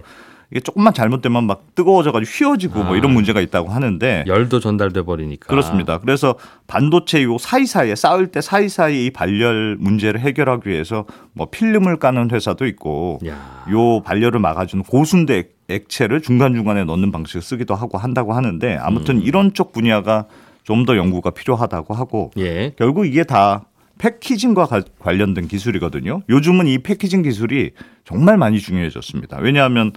이게 0.52 0.60
조금만 0.60 0.94
잘못되면 0.94 1.46
막 1.48 1.64
뜨거워져가지고 1.74 2.30
휘어지고 2.30 2.84
뭐 2.84 2.94
아. 2.94 2.98
이런 2.98 3.12
문제가 3.12 3.42
있다고 3.42 3.70
하는데 3.70 4.24
열도 4.28 4.60
전달돼 4.60 5.02
버리니까. 5.02 5.48
그렇습니다. 5.48 5.98
그래서 5.98 6.36
반도체 6.68 7.24
요 7.24 7.38
사이사이에 7.40 7.96
쌓을 7.96 8.28
때 8.28 8.40
사이사이 8.40 9.08
이 9.08 9.10
발열 9.10 9.78
문제를 9.80 10.20
해결하기 10.22 10.70
위해서 10.70 11.06
뭐 11.34 11.50
필름을 11.50 11.98
까는 11.98 12.30
회사도 12.32 12.68
있고 12.68 13.20
야. 13.26 13.66
요 13.72 14.02
발열을 14.04 14.40
막아주는 14.40 14.84
고순대 14.86 15.50
액- 15.70 15.84
액체를 15.84 16.22
중간중간에 16.22 16.84
넣는 16.86 17.12
방식을 17.12 17.42
쓰기도 17.42 17.76
하고 17.76 17.98
한다고 17.98 18.34
하는데 18.34 18.76
아무튼 18.78 19.18
음. 19.18 19.22
이런 19.24 19.54
쪽 19.54 19.72
분야가 19.74 20.26
좀 20.64 20.86
더 20.86 20.96
연구가 20.96 21.32
필요하다고 21.32 21.94
하고 21.94 22.32
예. 22.38 22.74
결국 22.78 23.06
이게 23.06 23.24
다 23.26 23.66
패키징과 23.98 24.66
가- 24.66 24.82
관련된 25.00 25.48
기술이거든요. 25.48 26.22
요즘은 26.30 26.68
이 26.68 26.78
패키징 26.80 27.22
기술이 27.22 27.72
정말 28.06 28.38
많이 28.38 28.60
중요해졌습니다. 28.60 29.38
왜냐하면 29.42 29.92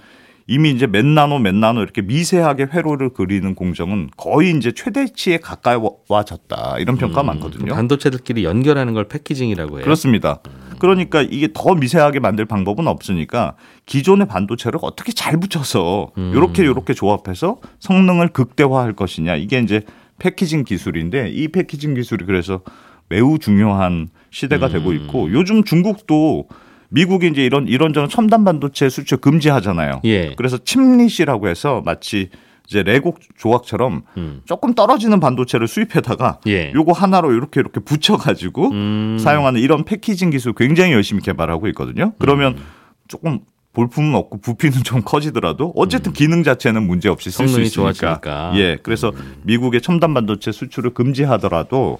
이미 0.45 0.71
이제 0.71 0.85
몇 0.87 1.05
나노 1.05 1.39
몇 1.39 1.55
나노 1.55 1.81
이렇게 1.81 2.01
미세하게 2.01 2.67
회로를 2.73 3.09
그리는 3.09 3.55
공정은 3.55 4.09
거의 4.17 4.51
이제 4.57 4.71
최대치에 4.73 5.37
가까워졌다 5.39 6.75
이런 6.79 6.97
평가 6.97 7.15
가 7.17 7.23
많거든요. 7.23 7.73
반도체들끼리 7.73 8.43
연결하는 8.43 8.93
걸 8.93 9.07
패키징이라고 9.07 9.77
해요. 9.77 9.83
그렇습니다. 9.83 10.39
그러니까 10.79 11.21
이게 11.21 11.49
더 11.53 11.75
미세하게 11.75 12.19
만들 12.19 12.45
방법은 12.45 12.87
없으니까 12.87 13.55
기존의 13.85 14.27
반도체를 14.27 14.79
어떻게 14.81 15.11
잘 15.11 15.39
붙여서 15.39 16.11
음. 16.17 16.31
요렇게 16.33 16.65
요렇게 16.65 16.93
조합해서 16.93 17.59
성능을 17.79 18.29
극대화할 18.29 18.93
것이냐 18.93 19.35
이게 19.35 19.59
이제 19.59 19.81
패키징 20.19 20.63
기술인데 20.63 21.29
이 21.29 21.47
패키징 21.49 21.93
기술이 21.93 22.25
그래서 22.25 22.61
매우 23.09 23.39
중요한 23.39 24.09
시대가 24.31 24.67
되고 24.69 24.89
음. 24.89 24.95
있고 24.95 25.31
요즘 25.31 25.63
중국도 25.63 26.47
미국이 26.89 27.27
이제 27.27 27.43
이런 27.43 27.67
이런저런 27.67 28.09
첨단 28.09 28.43
반도체 28.45 28.89
수출 28.89 29.17
금지하잖아요. 29.17 30.01
예. 30.05 30.33
그래서 30.35 30.57
침리시라고 30.57 31.47
해서 31.49 31.81
마치 31.85 32.29
이제 32.67 32.83
레고 32.83 33.15
조각처럼 33.37 34.03
음. 34.17 34.41
조금 34.45 34.73
떨어지는 34.73 35.19
반도체를 35.19 35.67
수입해다가 35.67 36.39
예. 36.47 36.71
요거 36.73 36.91
하나로 36.91 37.31
이렇게 37.31 37.61
이렇게 37.61 37.79
붙여가지고 37.79 38.71
음. 38.71 39.17
사용하는 39.19 39.61
이런 39.61 39.85
패키징 39.85 40.31
기술 40.31 40.53
굉장히 40.53 40.91
열심히 40.91 41.21
개발하고 41.21 41.67
있거든요. 41.69 42.11
그러면 42.19 42.57
음. 42.57 42.63
조금 43.07 43.39
볼품은 43.71 44.15
없고 44.15 44.41
부피는 44.41 44.79
좀 44.83 45.01
커지더라도 45.01 45.71
어쨌든 45.75 46.11
기능 46.11 46.43
자체는 46.43 46.83
문제 46.83 47.07
없이 47.07 47.31
쓸수 47.31 47.57
음. 47.57 47.61
있으니까. 47.63 47.93
좋아지니까. 47.93 48.51
음. 48.51 48.57
예, 48.57 48.77
그래서 48.83 49.13
미국의 49.43 49.81
첨단 49.81 50.13
반도체 50.13 50.51
수출을 50.51 50.93
금지하더라도 50.93 51.99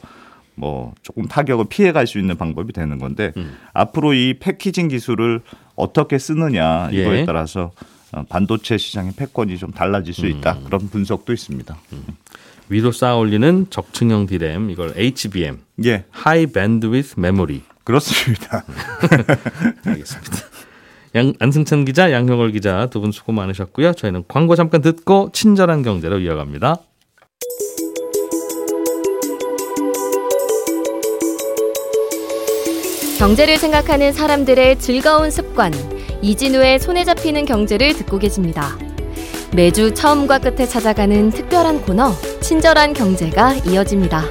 뭐 0.55 0.93
조금 1.01 1.27
타격을 1.27 1.65
피해갈 1.69 2.07
수 2.07 2.17
있는 2.19 2.35
방법이 2.35 2.73
되는 2.73 2.97
건데 2.97 3.31
앞으로 3.73 4.13
이 4.13 4.33
패키징 4.39 4.87
기술을 4.87 5.41
어떻게 5.75 6.17
쓰느냐 6.17 6.89
이거에 6.89 7.19
예. 7.19 7.25
따라서 7.25 7.69
어, 7.75 7.96
반도체 8.29 8.77
시장의 8.77 9.13
패권이 9.15 9.57
좀 9.57 9.71
달라질 9.71 10.13
수 10.13 10.27
있다 10.27 10.59
그런 10.65 10.89
분석도 10.89 11.33
있습니다. 11.33 11.77
위로 12.69 12.91
쌓아 12.91 13.15
올리는 13.15 13.67
적층형 13.69 14.27
디램 14.27 14.69
이걸 14.69 14.93
HBM 14.95 15.59
예, 15.85 16.05
high 16.09 16.47
bandwidth 16.47 17.19
memory 17.19 17.63
그렇습니다. 17.83 18.65
알겠습니다. 19.85 20.37
양, 21.15 21.33
안승찬 21.39 21.85
기자, 21.85 22.11
양형월 22.11 22.51
기자 22.51 22.87
두 22.87 22.99
분 22.99 23.11
수고 23.13 23.31
많으셨고요. 23.31 23.93
저희는 23.93 24.25
광고 24.27 24.55
잠깐 24.55 24.81
듣고 24.81 25.29
친절한 25.33 25.81
경제로 25.83 26.19
이어갑니다. 26.19 26.75
경제를 33.17 33.57
생각하는 33.57 34.13
사람들의 34.13 34.79
즐거운 34.79 35.31
습관 35.31 35.71
이진우의 36.21 36.79
손에 36.79 37.03
잡히는 37.03 37.45
경제를 37.45 37.93
듣고 37.93 38.17
계십니다. 38.17 38.77
매주 39.55 39.93
처음과 39.93 40.39
끝에 40.39 40.65
찾아가는 40.65 41.29
특별한 41.29 41.81
코너 41.81 42.11
친절한 42.41 42.93
경제가 42.93 43.53
이어집니다. 43.55 44.23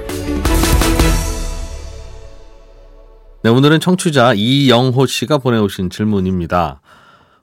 네, 3.42 3.50
오늘은 3.50 3.78
청취자 3.78 4.34
이영호 4.34 5.06
씨가 5.06 5.38
보내오신 5.38 5.90
질문입니다. 5.90 6.80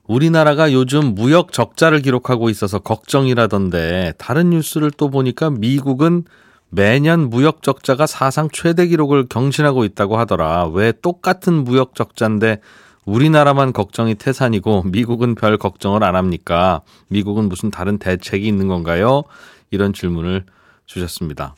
우리나라가 0.06 0.70
요즘 0.72 1.14
무역 1.14 1.52
적자를 1.52 2.02
기록하고 2.02 2.50
있어서 2.50 2.78
걱정이라던데 2.78 4.12
다른 4.18 4.50
뉴스를 4.50 4.90
또 4.90 5.08
보니까 5.08 5.48
미국은 5.48 6.24
매년 6.68 7.30
무역 7.30 7.62
적자가 7.62 8.06
사상 8.06 8.48
최대 8.52 8.86
기록을 8.86 9.28
경신하고 9.28 9.84
있다고 9.84 10.18
하더라. 10.18 10.66
왜 10.66 10.92
똑같은 10.92 11.64
무역 11.64 11.94
적자인데 11.94 12.60
우리나라만 13.04 13.72
걱정이 13.72 14.14
태산이고 14.14 14.84
미국은 14.86 15.34
별 15.34 15.58
걱정을 15.58 16.02
안 16.04 16.16
합니까? 16.16 16.80
미국은 17.08 17.48
무슨 17.48 17.70
다른 17.70 17.98
대책이 17.98 18.46
있는 18.46 18.68
건가요? 18.68 19.24
이런 19.70 19.92
질문을 19.92 20.44
주셨습니다. 20.86 21.54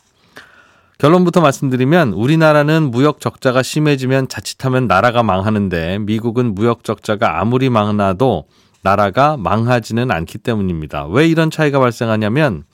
결론부터 0.99 1.43
말씀드리면 1.43 2.15
우리나라는 2.15 2.91
무역 2.91 3.21
적자가 3.21 3.63
심해지면 3.63 4.29
자칫하면 4.29 4.87
나라가 4.87 5.23
망하는데 5.23 5.99
미국은 5.99 6.55
무역 6.55 6.85
적자가 6.85 7.39
아무리 7.41 7.69
많아도 7.69 8.47
나라가 8.83 9.37
망하지는 9.37 10.11
않기 10.11 10.39
때문입니다. 10.39 11.07
왜 11.07 11.29
이런 11.29 11.51
차이가 11.51 11.79
발생하냐면 11.81 12.65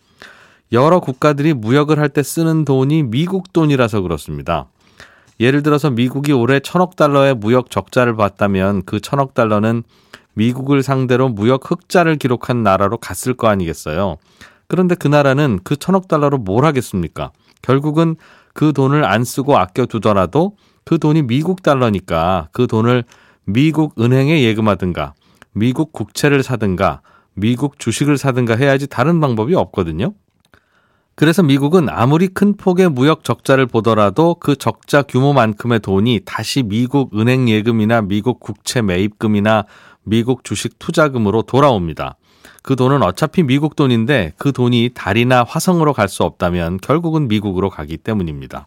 여러 0.70 1.00
국가들이 1.00 1.52
무역을 1.52 1.98
할 1.98 2.10
때 2.10 2.22
쓰는 2.22 2.64
돈이 2.64 3.02
미국 3.04 3.52
돈이라서 3.52 4.02
그렇습니다. 4.02 4.66
예를 5.40 5.62
들어서 5.62 5.90
미국이 5.90 6.32
올해 6.32 6.60
천억 6.60 6.96
달러의 6.96 7.34
무역 7.34 7.70
적자를 7.70 8.16
봤다면 8.16 8.82
그 8.84 9.00
천억 9.00 9.34
달러는 9.34 9.82
미국을 10.34 10.82
상대로 10.82 11.28
무역 11.28 11.70
흑자를 11.70 12.16
기록한 12.16 12.62
나라로 12.62 12.98
갔을 12.98 13.34
거 13.34 13.48
아니겠어요. 13.48 14.16
그런데 14.66 14.94
그 14.94 15.08
나라는 15.08 15.60
그 15.64 15.76
천억 15.76 16.08
달러로 16.08 16.38
뭘 16.38 16.64
하겠습니까? 16.64 17.32
결국은 17.60 18.16
그 18.54 18.72
돈을 18.72 19.04
안 19.04 19.24
쓰고 19.24 19.56
아껴두더라도 19.58 20.56
그 20.84 20.98
돈이 20.98 21.22
미국 21.22 21.62
달러니까 21.62 22.48
그 22.52 22.66
돈을 22.66 23.04
미국 23.44 24.00
은행에 24.00 24.42
예금하든가 24.42 25.14
미국 25.52 25.92
국채를 25.92 26.42
사든가 26.42 27.02
미국 27.34 27.78
주식을 27.78 28.18
사든가 28.18 28.56
해야지 28.56 28.86
다른 28.86 29.20
방법이 29.20 29.54
없거든요. 29.54 30.14
그래서 31.14 31.42
미국은 31.42 31.88
아무리 31.88 32.28
큰 32.28 32.56
폭의 32.56 32.88
무역 32.90 33.22
적자를 33.22 33.66
보더라도 33.66 34.34
그 34.34 34.56
적자 34.56 35.02
규모만큼의 35.02 35.80
돈이 35.80 36.20
다시 36.24 36.62
미국 36.62 37.18
은행 37.18 37.48
예금이나 37.48 38.00
미국 38.00 38.40
국채 38.40 38.80
매입금이나 38.82 39.64
미국 40.04 40.42
주식 40.44 40.78
투자금으로 40.78 41.42
돌아옵니다. 41.42 42.16
그 42.62 42.76
돈은 42.76 43.02
어차피 43.02 43.42
미국 43.42 43.76
돈인데 43.76 44.32
그 44.38 44.52
돈이 44.52 44.90
달이나 44.94 45.44
화성으로 45.44 45.92
갈 45.92 46.08
수 46.08 46.22
없다면 46.22 46.78
결국은 46.78 47.28
미국으로 47.28 47.70
가기 47.70 47.98
때문입니다. 47.98 48.66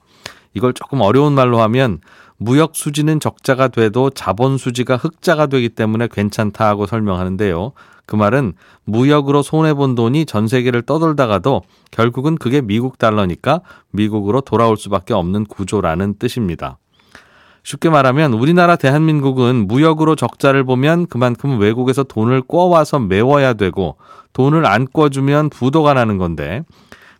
이걸 0.54 0.74
조금 0.74 1.02
어려운 1.02 1.34
말로 1.34 1.60
하면 1.62 2.00
무역 2.38 2.76
수지는 2.76 3.20
적자가 3.20 3.70
돼도 3.70 4.10
자본 4.12 4.58
수지가 4.58 4.98
흑자가 4.98 5.48
되기 5.48 5.70
때문에 5.70 6.08
괜찮다 6.12 6.68
하고 6.68 6.86
설명하는데요. 6.86 7.72
그 8.06 8.16
말은 8.16 8.54
무역으로 8.84 9.42
손해본 9.42 9.96
돈이 9.96 10.26
전 10.26 10.48
세계를 10.48 10.84
떠돌다가도 10.84 11.64
결국은 11.92 12.36
그게 12.36 12.62
미국 12.62 12.98
달러니까 12.98 13.62
미국으로 13.92 14.42
돌아올 14.42 14.78
수밖에 14.78 15.14
없는 15.14 15.46
구조라는 15.46 16.16
뜻입니다. 16.20 16.78
쉽게 17.64 17.90
말하면 17.90 18.34
우리나라 18.34 18.76
대한민국은 18.76 19.68
무역으로 19.68 20.16
적자를 20.16 20.64
보면 20.64 21.08
그만큼 21.08 21.60
외국에서 21.60 22.04
돈을 22.04 22.44
꿔와서 22.44 23.00
메워야 23.00 23.54
되고 23.54 23.98
돈을 24.34 24.68
안 24.68 24.86
꿔주면 24.86 25.50
부도가 25.50 25.96
나는 25.96 26.20
건데 26.20 26.64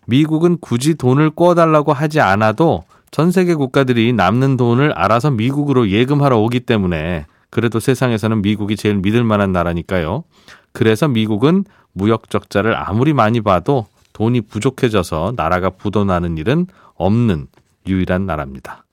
미국은 0.06 0.60
굳이 0.62 0.94
돈을 0.94 1.32
꿔달라고 1.32 1.94
하지 1.94 2.20
않아도 2.20 2.84
전 3.10 3.32
세계 3.32 3.56
국가들이 3.56 4.14
남는 4.14 4.58
돈을 4.58 4.92
알아서 4.92 5.32
미국으로 5.32 5.90
예금하러 5.90 6.38
오기 6.38 6.60
때문에 6.62 7.26
그래도 7.50 7.80
세상에서는 7.80 8.42
미국이 8.42 8.76
제일 8.76 8.98
믿을 8.98 9.24
만한 9.24 9.52
나라니까요. 9.52 10.26
그래서 10.76 11.08
미국은 11.08 11.64
무역 11.94 12.30
적자를 12.30 12.76
아무리 12.76 13.14
많이 13.14 13.40
봐도 13.40 13.88
돈이 14.12 14.42
부족해져서 14.42 15.34
나라가 15.38 15.70
부도나는 15.70 16.38
일은 16.38 16.68
없는 16.96 17.48
유일한 17.88 18.26
나라입니다. 18.26 18.86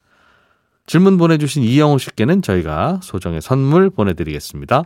질문 0.86 1.18
보내주신 1.18 1.64
이영호 1.64 1.98
씨께는 1.98 2.40
저희가 2.40 3.00
소정의 3.02 3.42
선물 3.42 3.90
보내드리겠습니다. 3.90 4.84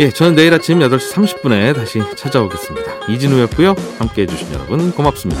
예, 0.00 0.10
저는 0.10 0.34
내일 0.34 0.52
아침 0.52 0.80
8시 0.80 1.12
30분에 1.12 1.76
다시 1.76 2.00
찾아오겠습니다. 2.16 3.06
이진우였고요. 3.08 3.76
함께 3.98 4.22
해 4.22 4.26
주신 4.26 4.52
여러분 4.52 4.90
고맙습니다. 4.90 5.40